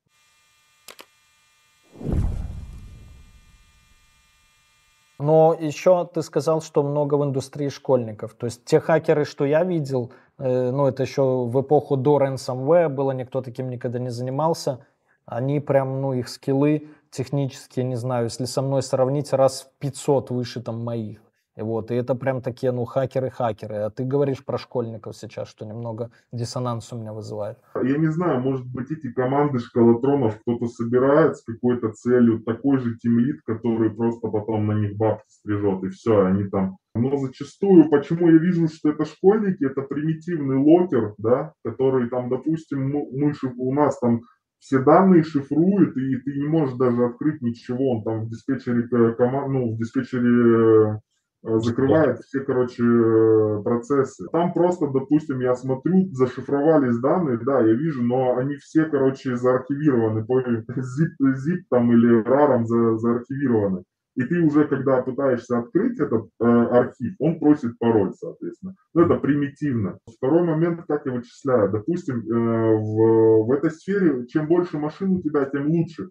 [5.19, 8.35] Но еще ты сказал, что много в индустрии школьников.
[8.35, 12.87] То есть те хакеры, что я видел, э, ну это еще в эпоху до ransomware
[12.87, 14.87] было, никто таким никогда не занимался.
[15.25, 20.29] Они прям, ну их скиллы технические, не знаю, если со мной сравнить, раз в 500
[20.29, 21.26] выше там моих.
[21.57, 23.75] Вот, и это прям такие, ну, хакеры-хакеры.
[23.77, 27.57] А ты говоришь про школьников сейчас, что немного диссонанс у меня вызывает.
[27.75, 32.95] Я не знаю, может быть, эти команды шкалатронов кто-то собирает с какой-то целью, такой же
[32.97, 36.77] тимлит, который просто потом на них бабки стрижет, и все, они там...
[36.95, 42.89] Но зачастую, почему я вижу, что это школьники, это примитивный локер, да, который там, допустим,
[42.89, 44.21] мы, мы у нас там
[44.59, 49.13] все данные шифруют, и ты не можешь даже открыть ничего, он там в диспетчере э,
[49.13, 50.99] команд, ну, в диспетчере Э,
[51.43, 54.27] закрывает все, короче, э, процессы.
[54.31, 60.25] Там просто, допустим, я смотрю, зашифровались данные, да, я вижу, но они все, короче, заархивированы,
[60.25, 63.83] по zip, zip там или RAR за, заархивированы.
[64.17, 68.73] И ты уже, когда пытаешься открыть этот э, архив, он просит пароль, соответственно.
[68.95, 69.99] Но это примитивно.
[70.17, 71.71] Второй момент, как я вычисляю.
[71.71, 76.09] Допустим, э, в, в этой сфере, чем больше машин у тебя, тем лучше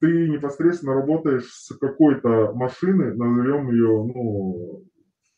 [0.00, 4.84] ты непосредственно работаешь с какой-то машины, назовем ее, ну,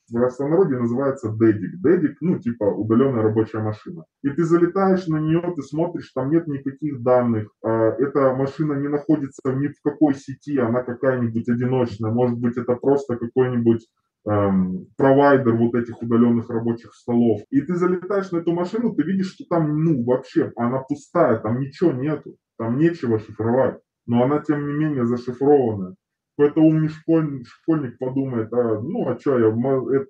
[0.08, 1.80] в простонародье называется дедик.
[1.82, 4.04] Дедик, ну, типа удаленная рабочая машина.
[4.22, 7.48] И ты залетаешь на нее, ты смотришь, там нет никаких данных.
[7.62, 12.10] А эта машина не находится ни в какой сети, она какая-нибудь одиночная.
[12.10, 13.86] Может быть, это просто какой-нибудь
[14.26, 17.42] эм, провайдер вот этих удаленных рабочих столов.
[17.50, 21.60] И ты залетаешь на эту машину, ты видишь, что там, ну, вообще, она пустая, там
[21.60, 23.78] ничего нету, там нечего шифровать
[24.08, 25.94] но она тем не менее зашифрована.
[26.36, 29.54] Поэтому умный школьник, школьник подумает, а, ну а что, я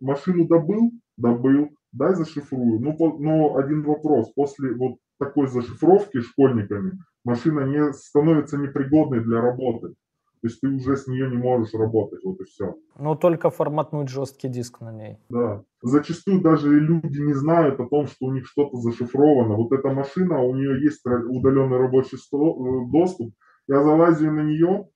[0.01, 0.93] машину добыл?
[1.17, 2.81] Добыл, дай зашифрую.
[2.81, 6.93] Ну, по, но один вопрос, после вот такой зашифровки школьниками
[7.25, 9.95] машина не становится непригодной для работы.
[10.41, 12.77] То есть ты уже с нее не можешь работать, вот и все.
[12.97, 15.17] Ну, только форматнуть жесткий диск на ней.
[15.29, 15.65] Да.
[15.83, 19.57] Зачастую даже люди не знают о том, что у них что-то зашифровано.
[19.57, 23.33] Вот эта машина, у нее есть удаленный рабочий э, доступ,
[23.69, 24.89] я залазю на нее,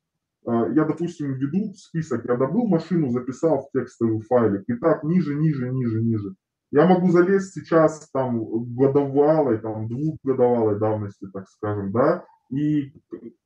[0.47, 5.35] а, я, допустим, веду список, я добыл машину, записал в текстовый файлик, и так ниже,
[5.35, 6.35] ниже, ниже, ниже.
[6.73, 8.43] Я могу залезть сейчас там
[8.75, 12.93] годовалой, там двухгодовалой давности, так скажем, да, и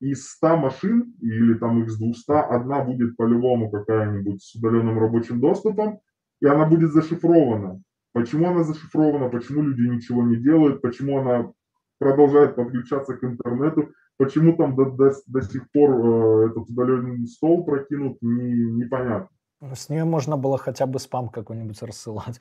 [0.00, 6.00] из 100 машин или там с 200 одна будет по-любому какая-нибудь с удаленным рабочим доступом,
[6.40, 7.82] и она будет зашифрована.
[8.12, 11.52] Почему она зашифрована, почему люди ничего не делают, почему она
[11.98, 17.64] продолжает подключаться к интернету, Почему там до, до, до сих пор э, этот удаленный стол
[17.64, 19.28] прокинут, не, непонятно.
[19.74, 22.40] С нее можно было хотя бы спам какой-нибудь рассылать.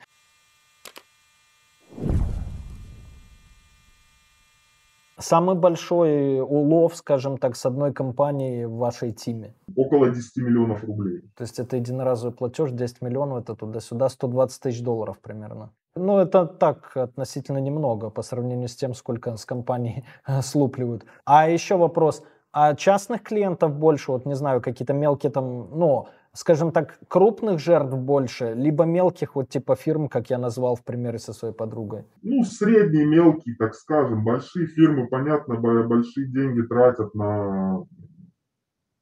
[5.18, 9.54] Самый большой улов, скажем так, с одной компании в вашей тиме?
[9.74, 11.22] Около 10 миллионов рублей.
[11.36, 15.70] То есть это единоразовый платеж, 10 миллионов, это туда-сюда, 120 тысяч долларов примерно.
[15.94, 20.04] Ну, это так, относительно немного по сравнению с тем, сколько с компаний
[20.42, 21.06] слупливают.
[21.24, 22.22] А еще вопрос.
[22.52, 27.96] а частных клиентов больше, вот не знаю, какие-то мелкие там, ну, скажем так, крупных жертв
[27.96, 32.04] больше, либо мелких, вот типа фирм, как я назвал в примере со своей подругой?
[32.22, 34.24] Ну, средние, мелкие, так скажем.
[34.24, 37.84] Большие фирмы, понятно, большие деньги тратят на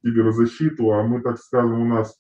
[0.03, 2.15] киберзащиту, а мы, так скажем, у нас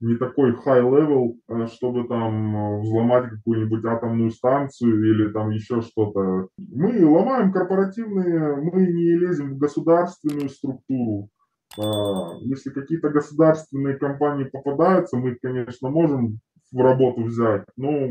[0.00, 5.80] не такой high level, э, чтобы там э, взломать какую-нибудь атомную станцию или там еще
[5.80, 6.48] что-то.
[6.58, 11.30] Мы ломаем корпоративные, мы не лезем в государственную структуру.
[11.78, 16.38] А, если какие-то государственные компании попадаются, мы их, конечно, можем
[16.72, 18.08] в работу взять, но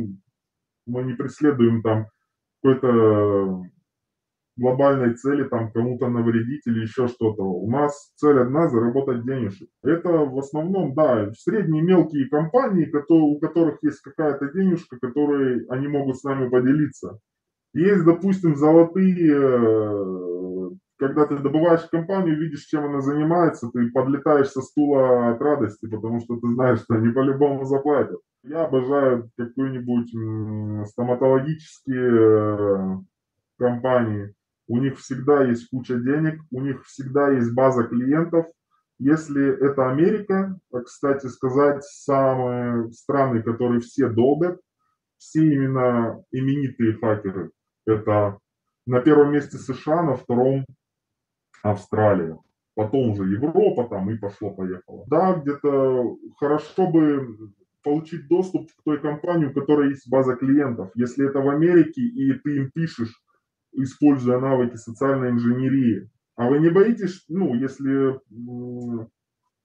[0.85, 2.07] мы не преследуем там
[2.61, 3.63] какой-то
[4.57, 7.43] глобальной цели там кому-то навредить или еще что-то.
[7.43, 9.69] У нас цель одна– заработать денежек.
[9.83, 15.87] Это в основном, да, средние мелкие компании, которые, у которых есть какая-то денежка, которые они
[15.87, 17.19] могут с нами поделиться.
[17.73, 20.15] Есть, допустим, золотые, э,
[21.07, 26.19] когда ты добываешь компанию, видишь, чем она занимается, ты подлетаешь со стула от радости, потому
[26.19, 28.19] что ты знаешь, что они по-любому заплатят.
[28.43, 32.97] Я обожаю какие-нибудь стоматологические э,
[33.59, 34.33] компании,
[34.67, 38.47] у них всегда есть куча денег, у них всегда есть база клиентов.
[38.97, 44.59] Если это Америка, кстати сказать, самые страны, которые все долбят,
[45.19, 47.51] все именно именитые хакеры.
[47.85, 48.39] Это
[48.87, 50.65] на первом месте США, на втором
[51.65, 52.37] Австралия.
[52.75, 55.05] Потом уже Европа там и пошло-поехало.
[55.07, 57.53] Да, где-то хорошо бы
[57.83, 60.91] получить доступ к той компании, у которой есть база клиентов.
[60.95, 63.19] Если это в Америке, и ты им пишешь,
[63.73, 66.09] используя навыки социальной инженерии.
[66.35, 68.19] А вы не боитесь, ну, если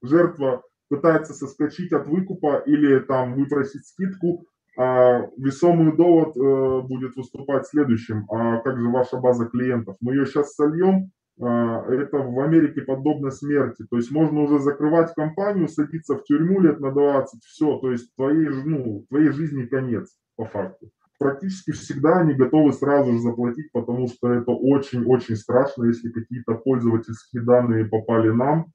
[0.02, 4.46] жертва пытается соскочить от выкупа или там выпросить скидку,
[4.78, 8.26] а весомый довод э, будет выступать следующим.
[8.30, 9.96] А как же ваша база клиентов?
[10.00, 11.10] Мы ее сейчас сольем,
[11.46, 13.84] это в Америке подобно смерти.
[13.90, 18.14] То есть можно уже закрывать компанию, садиться в тюрьму лет на 20, все, то есть
[18.14, 24.08] твоей, ну, твоей жизни конец по факту практически всегда они готовы сразу же заплатить, потому
[24.08, 28.72] что это очень-очень страшно, если какие-то пользовательские данные попали нам,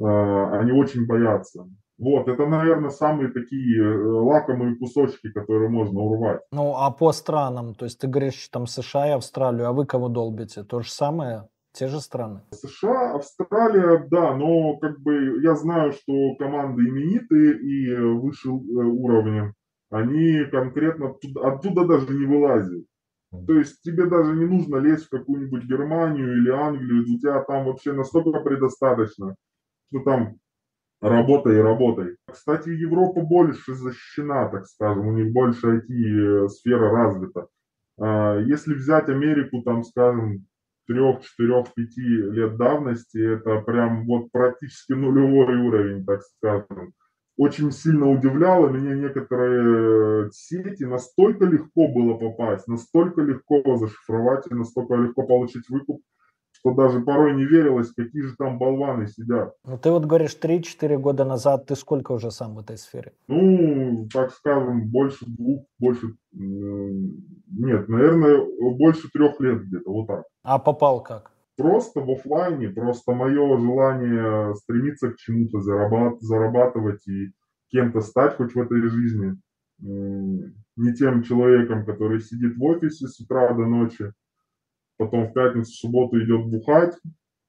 [0.00, 1.64] э, они очень боятся.
[1.96, 6.40] Вот, это, наверное, самые такие э, лакомые кусочки, которые можно урвать.
[6.50, 10.08] Ну, а по странам, то есть ты говоришь там США и Австралию, а вы кого
[10.08, 10.64] долбите?
[10.64, 11.48] То же самое?
[11.74, 12.40] Те же страны?
[12.52, 19.52] США, Австралия, да, но как бы я знаю, что команды именитые и выше э, уровня
[19.90, 22.84] они конкретно оттуда, оттуда даже не вылазят.
[23.46, 27.66] То есть тебе даже не нужно лезть в какую-нибудь Германию или Англию, у тебя там
[27.66, 29.34] вообще настолько предостаточно,
[29.90, 30.36] что там
[31.00, 32.16] работай работай.
[32.30, 37.48] Кстати, Европа больше защищена, так скажем, у них больше IT-сфера развита.
[37.98, 40.46] А, если взять Америку, там, скажем,
[40.86, 46.92] трех, четырех, пяти лет давности, это прям вот практически нулевой уровень, так скажем
[47.36, 54.54] очень сильно удивляло меня некоторые э, сети, настолько легко было попасть, настолько легко зашифровать и
[54.54, 56.00] настолько легко получить выкуп,
[56.52, 59.54] что даже порой не верилось, какие же там болваны сидят.
[59.64, 63.12] Ну ты вот говоришь, 3-4 года назад, ты сколько уже сам в этой сфере?
[63.26, 70.24] Ну, так скажем, больше двух, больше, нет, наверное, больше трех лет где-то, вот так.
[70.44, 71.34] А попал как?
[71.56, 77.32] просто в офлайне, просто мое желание стремиться к чему-то, зарабат, зарабатывать и
[77.68, 79.36] кем-то стать хоть в этой жизни,
[79.78, 84.12] не тем человеком, который сидит в офисе с утра до ночи,
[84.96, 86.94] потом в пятницу, в субботу идет бухать,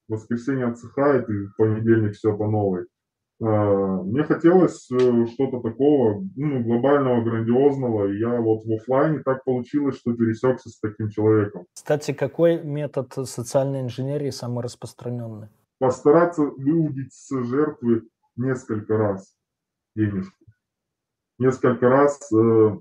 [0.08, 2.86] в воскресенье отсыхает и в понедельник все по новой.
[3.42, 9.44] А, мне хотелось э, что-то такого ну, глобального, грандиозного, и я вот в офлайне так
[9.44, 11.66] получилось, что пересекся с таким человеком.
[11.74, 15.48] Кстати, какой метод социальной инженерии самый распространенный?
[15.78, 18.04] Постараться выудить с жертвы
[18.36, 19.36] несколько раз
[19.94, 20.44] денежку.
[21.38, 22.78] Несколько раз, э,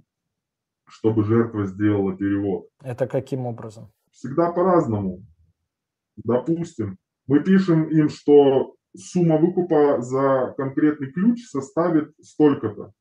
[0.88, 2.70] чтобы жертва сделала перевод.
[2.82, 3.91] Это каким образом?
[4.12, 5.20] Всегда по-разному.
[6.16, 6.97] Допустим,
[7.28, 12.91] мы пишем им, что сумма выкупа за конкретный ключ составит столько-то.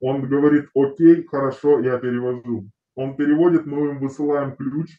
[0.00, 2.68] Он говорит, окей, хорошо, я перевожу.
[2.94, 4.90] Он переводит, мы им высылаем ключ,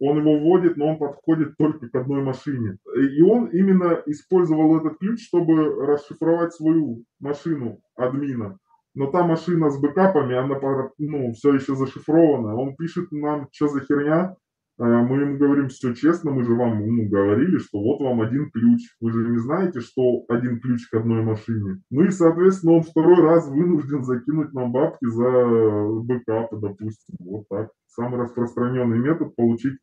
[0.00, 2.78] он его вводит, но он подходит только к одной машине.
[2.94, 8.58] И он именно использовал этот ключ, чтобы расшифровать свою машину админа.
[8.94, 10.58] Но та машина с бэкапами, она
[10.98, 12.54] ну, все еще зашифрована.
[12.54, 14.36] Он пишет нам, что за херня,
[14.78, 18.82] мы ему говорим все честно, мы же вам ну, говорили, что вот вам один ключ.
[19.00, 21.82] Вы же не знаете, что один ключ к одной машине.
[21.90, 25.30] Ну и, соответственно, он второй раз вынужден закинуть нам бабки за
[26.04, 27.16] бэкапы, допустим.
[27.20, 27.70] Вот так.
[27.88, 29.78] Самый распространенный метод получить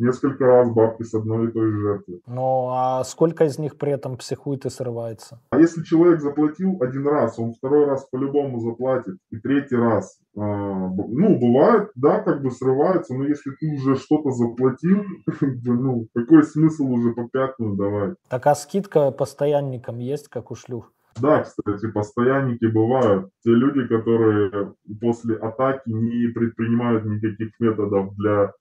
[0.00, 2.20] несколько раз бабки с одной и той же жертвы.
[2.26, 5.40] Ну, а сколько из них при этом психует и срывается?
[5.50, 10.40] А если человек заплатил один раз, он второй раз по-любому заплатит, и третий раз, э,
[10.40, 15.04] ну, бывает, да, как бы срывается, но если ты уже что-то заплатил,
[15.64, 18.16] ну, какой смысл уже по пятную давать?
[18.28, 20.92] Так а скидка постоянникам есть, как у шлюх?
[21.20, 23.30] Да, кстати, постоянники бывают.
[23.44, 28.52] Те люди, которые после атаки не предпринимают никаких методов для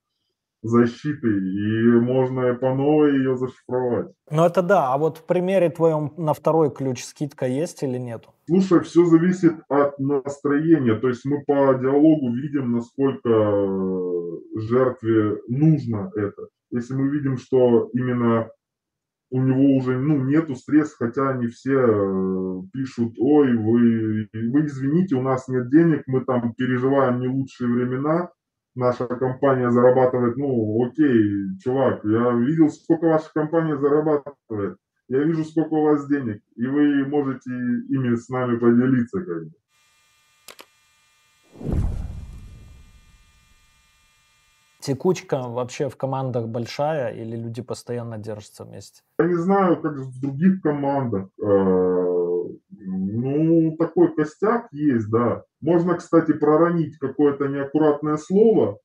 [0.62, 4.08] защиты, и можно по новой ее зашифровать.
[4.30, 8.26] Ну это да, а вот в примере твоем на второй ключ скидка есть или нет?
[8.48, 16.12] Слушай, все зависит от настроения, то есть мы по диалогу видим, насколько э, жертве нужно
[16.16, 16.48] это.
[16.72, 18.50] Если мы видим, что именно
[19.32, 25.16] у него уже ну, нету стресса, хотя они все э, пишут, ой, вы, вы извините,
[25.16, 28.32] у нас нет денег, мы там переживаем не лучшие времена,
[28.80, 34.78] наша компания зарабатывает, ну, окей, чувак, я видел, сколько ваша компания зарабатывает,
[35.10, 39.52] я вижу, сколько у вас денег, и вы можете ими с нами поделиться, как бы.
[44.80, 49.02] Текучка вообще в командах большая или люди постоянно держатся вместе?
[49.20, 51.28] Я не знаю, как в других командах.
[51.38, 52.09] Э,
[52.70, 55.44] ну, такой костяк есть, да.
[55.62, 58.80] Можно, кстати, проронить какое-то неаккуратное слово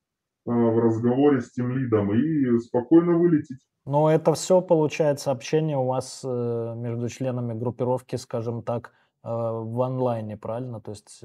[0.46, 3.58] э, в разговоре с тем лидом и спокойно вылететь.
[3.86, 8.92] Но это все, получается, общение у вас э, между членами группировки, скажем так,
[9.22, 10.82] в онлайне, правильно?
[10.82, 11.24] То есть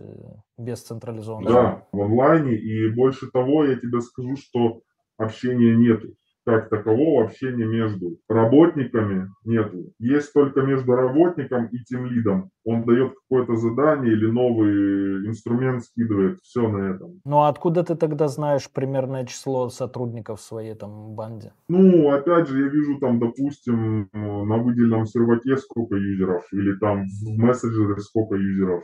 [0.58, 1.54] без централизованного.
[1.54, 2.56] Да, в онлайне.
[2.56, 4.84] И больше того, я тебе скажу, что
[5.18, 6.16] общения нету
[6.50, 9.94] как такового общения между работниками нету.
[10.00, 12.50] Есть только между работником и тем лидом.
[12.66, 16.40] Он дает какое-то задание или новый инструмент скидывает.
[16.42, 17.22] Все на этом.
[17.24, 21.54] Ну а откуда ты тогда знаешь примерное число сотрудников в своей там банде?
[21.68, 27.38] Ну, опять же, я вижу там, допустим, на выделенном серваке сколько юзеров, или там в
[27.38, 28.84] мессенджере сколько юзеров.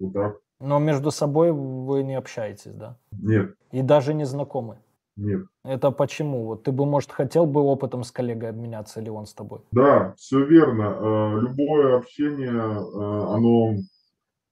[0.00, 0.36] Вот так.
[0.60, 2.98] Но между собой вы не общаетесь, да?
[3.12, 3.54] Нет.
[3.72, 4.76] И даже не знакомы?
[5.20, 5.42] Нет.
[5.64, 6.46] Это почему?
[6.46, 9.60] Вот ты бы, может, хотел бы опытом с коллегой обменяться, или он с тобой?
[9.70, 10.82] Да, все верно.
[10.82, 13.74] Э, любое общение, э, оно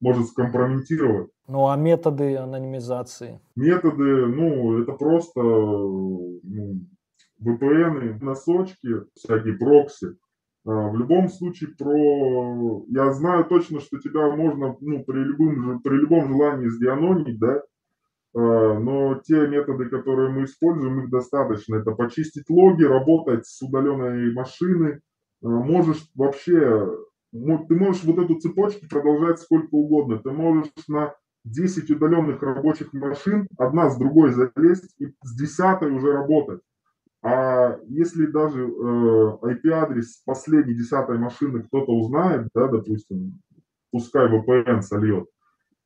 [0.01, 1.31] может скомпрометировать.
[1.47, 3.41] Ну а методы анонимизации?
[3.57, 6.81] Методы, ну, это просто ну,
[7.43, 10.09] VPN, носочки, всякие прокси.
[10.09, 10.15] Э,
[10.65, 12.85] в любом случае, про...
[12.89, 17.63] я знаю точно, что тебя можно ну, при, любом, при любом желании сдианонить, да,
[18.35, 21.77] но те методы, которые мы используем, их достаточно.
[21.77, 25.01] Это почистить логи, работать с удаленной машины.
[25.43, 26.89] Э, можешь вообще,
[27.33, 30.19] ты можешь вот эту цепочку продолжать сколько угодно.
[30.19, 31.15] Ты можешь на
[31.45, 36.61] 10 удаленных рабочих машин, одна с другой залезть и с десятой уже работать.
[37.23, 43.41] А если даже э, IP-адрес последней десятой машины кто-то узнает, да, допустим,
[43.91, 45.27] пускай VPN сольет,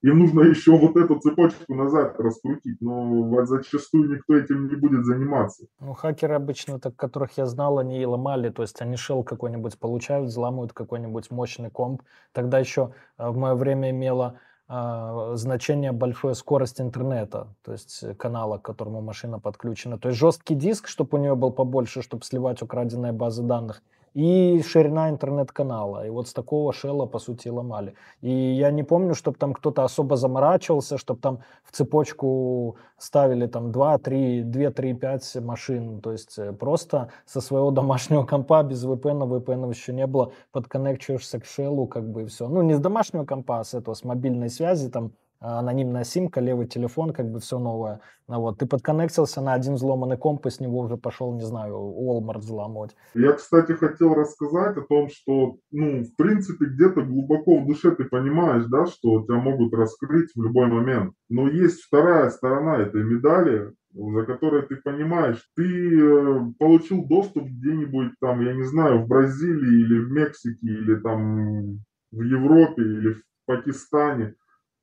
[0.03, 5.67] им нужно еще вот эту цепочку назад раскрутить, но зачастую никто этим не будет заниматься.
[5.81, 9.79] Ну, хакеры обычно, так, которых я знал, они и ломали, то есть они шел какой-нибудь
[9.79, 12.03] получают, взламывают какой-нибудь мощный комп.
[12.33, 18.59] Тогда еще э, в мое время имело э, значение большая скорость интернета, то есть канала,
[18.59, 19.99] к которому машина подключена.
[19.99, 23.83] То есть жесткий диск, чтобы у нее был побольше, чтобы сливать украденные базы данных
[24.15, 26.07] и ширина интернет-канала.
[26.07, 27.95] И вот с такого шелла, по сути, ломали.
[28.21, 33.73] И я не помню, чтобы там кто-то особо заморачивался, чтобы там в цепочку ставили там
[33.73, 36.01] 2, 3, 2, 3, 5 машин.
[36.01, 41.41] То есть э, просто со своего домашнего компа без VPN, VPN еще не было, подконнекчиваешься
[41.41, 42.49] к шеллу, как бы и все.
[42.49, 45.13] Ну, не с домашнего компа, а с этого, с мобильной связи, там
[45.43, 48.01] анонимная симка, левый телефон, как бы все новое.
[48.29, 51.75] Ну, вот, ты подконнектился на один взломанный комп, и с него уже пошел, не знаю,
[51.75, 52.97] Walmart взламывать.
[53.15, 58.05] Я, кстати, хотел рассказать о том, что, ну, в принципе, где-то глубоко в душе ты
[58.05, 61.15] понимаешь, да, что тебя могут раскрыть в любой момент.
[61.29, 68.13] Но есть вторая сторона этой медали, за которой ты понимаешь, ты э, получил доступ где-нибудь
[68.21, 71.81] там, я не знаю, в Бразилии или в Мексике, или там
[72.11, 74.35] в Европе, или в Пакистане,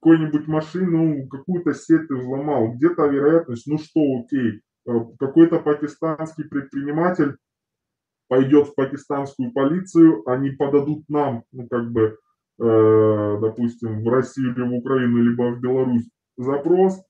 [0.01, 7.35] какую-нибудь машину, какую-то сеть ты взломал, где-то вероятность, ну что, окей, э, какой-то пакистанский предприниматель
[8.27, 12.17] пойдет в пакистанскую полицию, они подадут нам, ну как бы,
[12.59, 17.01] э, допустим, в Россию или в Украину, либо в Беларусь запрос,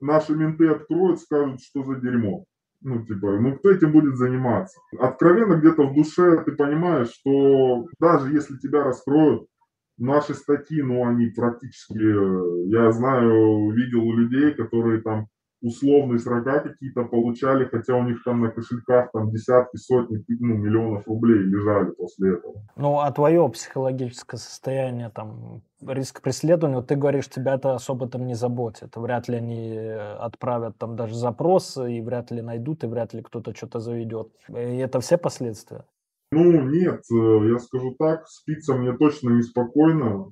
[0.00, 2.44] наши менты откроют, скажут, что за дерьмо.
[2.82, 4.80] Ну, типа, ну кто этим будет заниматься?
[4.98, 9.46] Откровенно где-то в душе ты понимаешь, что даже если тебя раскроют,
[10.00, 15.28] наши статьи, ну, они практически, э, я знаю, видел у людей, которые там
[15.62, 21.06] условные срока какие-то получали, хотя у них там на кошельках там десятки, сотни, ну, миллионов
[21.06, 22.54] рублей лежали после этого.
[22.76, 28.34] Ну, а твое психологическое состояние, там, риск преследования, ты говоришь, тебя это особо там не
[28.34, 28.96] заботит.
[28.96, 29.76] Вряд ли они
[30.18, 34.28] отправят там даже запрос, и вряд ли найдут, и вряд ли кто-то что-то заведет.
[34.48, 35.84] И это все последствия?
[36.32, 40.26] Ну, нет, э, я скажу так, спится мне точно неспокойно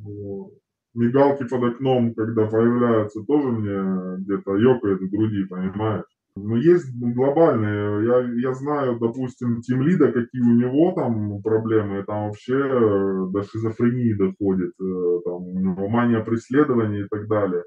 [0.95, 6.05] мигалки под окном, когда появляются, тоже мне где-то ёкает в груди, понимаешь?
[6.37, 12.27] Но есть глобальные, я, я знаю, допустим, тим лида, какие у него там проблемы, там
[12.27, 17.65] вообще э, до шизофрении доходит, э, там у него мания преследования и так далее.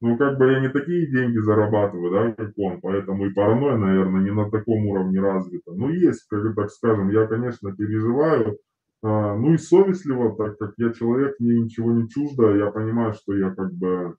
[0.00, 4.22] Ну, как бы я не такие деньги зарабатываю, да, как он, поэтому и паранойя, наверное,
[4.22, 5.72] не на таком уровне развита.
[5.72, 8.58] Ну, есть, как, так скажем, я, конечно, переживаю,
[9.02, 13.36] а, ну и совестливо, так как я человек, мне ничего не чуждо, я понимаю, что
[13.36, 14.16] я как бы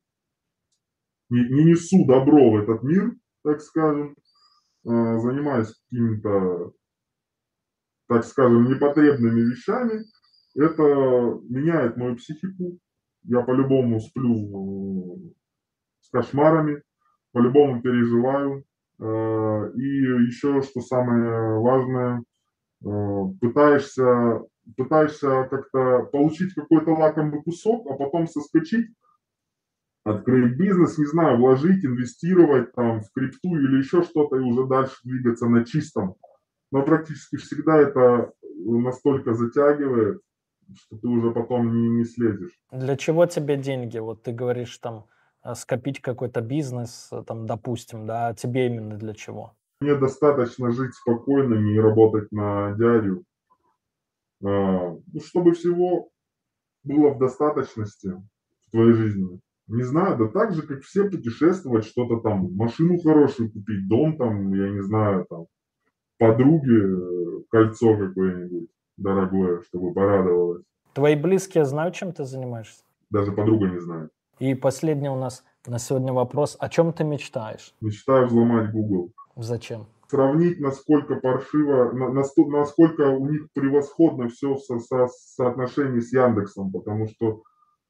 [1.29, 3.11] не, не несу добро в этот мир,
[3.43, 4.15] так скажем,
[4.85, 6.73] а, занимаюсь какими-то,
[8.07, 10.03] так скажем, непотребными вещами,
[10.55, 10.83] это
[11.49, 12.77] меняет мою психику,
[13.23, 15.33] я по-любому сплю
[16.05, 16.81] с кошмарами,
[17.31, 18.63] по-любому переживаю,
[18.99, 19.83] а, и
[20.27, 22.23] еще, что самое важное,
[23.41, 24.41] пытаешься
[24.75, 28.87] пытаешься как-то получить какой-то лакомый кусок, а потом соскочить,
[30.03, 34.95] открыть бизнес, не знаю, вложить, инвестировать там в крипту или еще что-то и уже дальше
[35.03, 36.15] двигаться на чистом.
[36.71, 38.31] Но практически всегда это
[38.65, 40.21] настолько затягивает,
[40.75, 42.57] что ты уже потом не, не слезешь.
[42.71, 43.99] Для чего тебе деньги?
[43.99, 45.14] Вот ты говоришь там э,
[45.53, 49.53] скопить какой-то бизнес, э, там, допустим, да, а тебе именно для чего?
[49.81, 53.23] Мне достаточно жить спокойно, не работать на дядю,
[54.43, 56.09] а, ну, чтобы всего
[56.83, 59.39] было в достаточности в твоей жизни.
[59.67, 64.53] Не знаю, да так же, как все путешествовать, что-то там, машину хорошую купить, дом там,
[64.53, 65.45] я не знаю, там,
[66.17, 70.63] подруге кольцо какое-нибудь дорогое, чтобы порадовалась.
[70.93, 72.83] Твои близкие знают, чем ты занимаешься?
[73.09, 74.11] Даже подруга не знает.
[74.39, 76.57] И последний у нас на сегодня вопрос.
[76.59, 77.73] О чем ты мечтаешь?
[77.81, 79.11] Мечтаю взломать Google.
[79.35, 79.87] Зачем?
[80.07, 87.07] сравнить, насколько паршиво, насколько у них превосходно все в со, со, соотношении с Яндексом, потому
[87.07, 87.41] что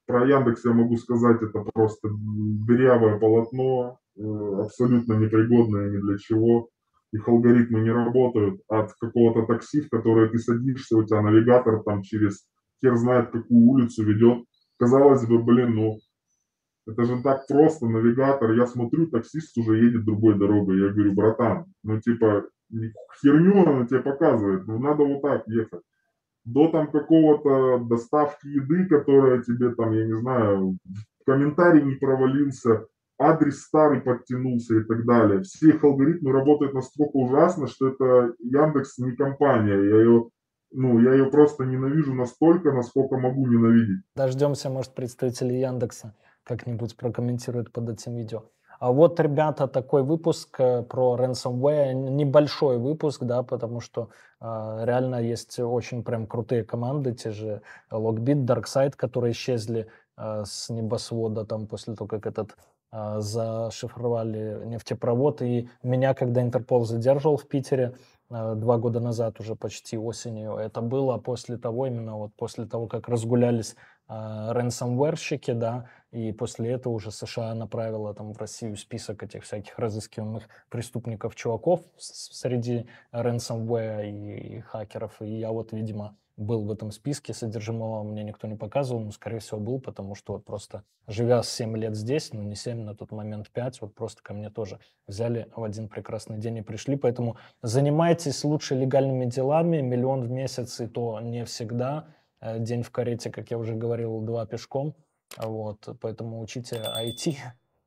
[0.06, 4.22] про Яндекс я могу сказать, это просто дырявое полотно, э,
[4.64, 6.68] абсолютно непригодное ни для чего.
[7.12, 12.02] Их алгоритмы не работают от какого-то такси, в которое ты садишься, у тебя навигатор там
[12.02, 12.46] через
[12.80, 14.44] хер знает какую улицу ведет.
[14.78, 15.98] Казалось бы, блин, ну
[16.86, 18.52] это же так просто, навигатор.
[18.52, 20.80] Я смотрю, таксист уже едет другой дорогой.
[20.80, 22.44] Я говорю, братан, ну типа
[23.20, 25.82] херню она тебе показывает, ну надо вот так ехать.
[26.44, 30.78] До там какого-то доставки еды, которая тебе там, я не знаю,
[31.26, 32.86] комментарий не провалился,
[33.18, 35.42] адрес старый подтянулся и так далее.
[35.42, 39.74] Все их алгоритмы работают настолько ужасно, что это Яндекс не компания.
[39.74, 40.28] Я ее
[40.72, 44.02] ну, я ее просто ненавижу настолько, насколько могу ненавидеть.
[44.14, 46.12] Дождемся, может, представителей Яндекса
[46.46, 48.44] как-нибудь прокомментирует под этим видео.
[48.78, 54.44] А вот, ребята, такой выпуск э, про ransomware, небольшой выпуск, да, потому что э,
[54.84, 59.88] реально есть очень прям крутые команды, те же Lockbit, DarkSide, которые исчезли
[60.18, 62.56] э, с небосвода там после того, как этот
[62.92, 65.40] э, зашифровали нефтепровод.
[65.40, 67.94] И меня, когда Интерпол задерживал в Питере,
[68.28, 70.56] э, два года назад, уже почти осенью.
[70.56, 73.74] Это было после того, именно вот после того, как разгулялись
[74.08, 79.78] э, ransomware-щики, да, и после этого уже США направила там в Россию список этих всяких
[79.78, 85.20] разыскиваемых преступников, чуваков среди ransomware и, и хакеров.
[85.20, 89.38] И я вот, видимо, был в этом списке, содержимого мне никто не показывал, но, скорее
[89.38, 93.10] всего, был, потому что вот просто, живя 7 лет здесь, ну, не 7, на тот
[93.10, 97.36] момент 5, вот просто ко мне тоже взяли в один прекрасный день и пришли, поэтому
[97.62, 102.06] занимайтесь лучше легальными делами, миллион в месяц, и то не всегда,
[102.58, 104.94] день в карете, как я уже говорил, два пешком,
[105.36, 107.36] вот, поэтому учите IT.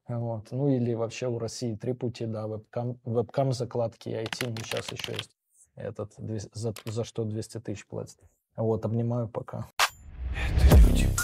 [0.09, 0.47] Вот.
[0.49, 4.49] Ну или вообще у России три пути, да, вебкам, вебкам закладки и IT.
[4.49, 5.29] Ну, сейчас еще есть
[5.75, 6.13] этот,
[6.53, 8.17] за, за что 200 тысяч платят.
[8.55, 9.67] Вот, обнимаю пока.
[10.29, 10.78] Это.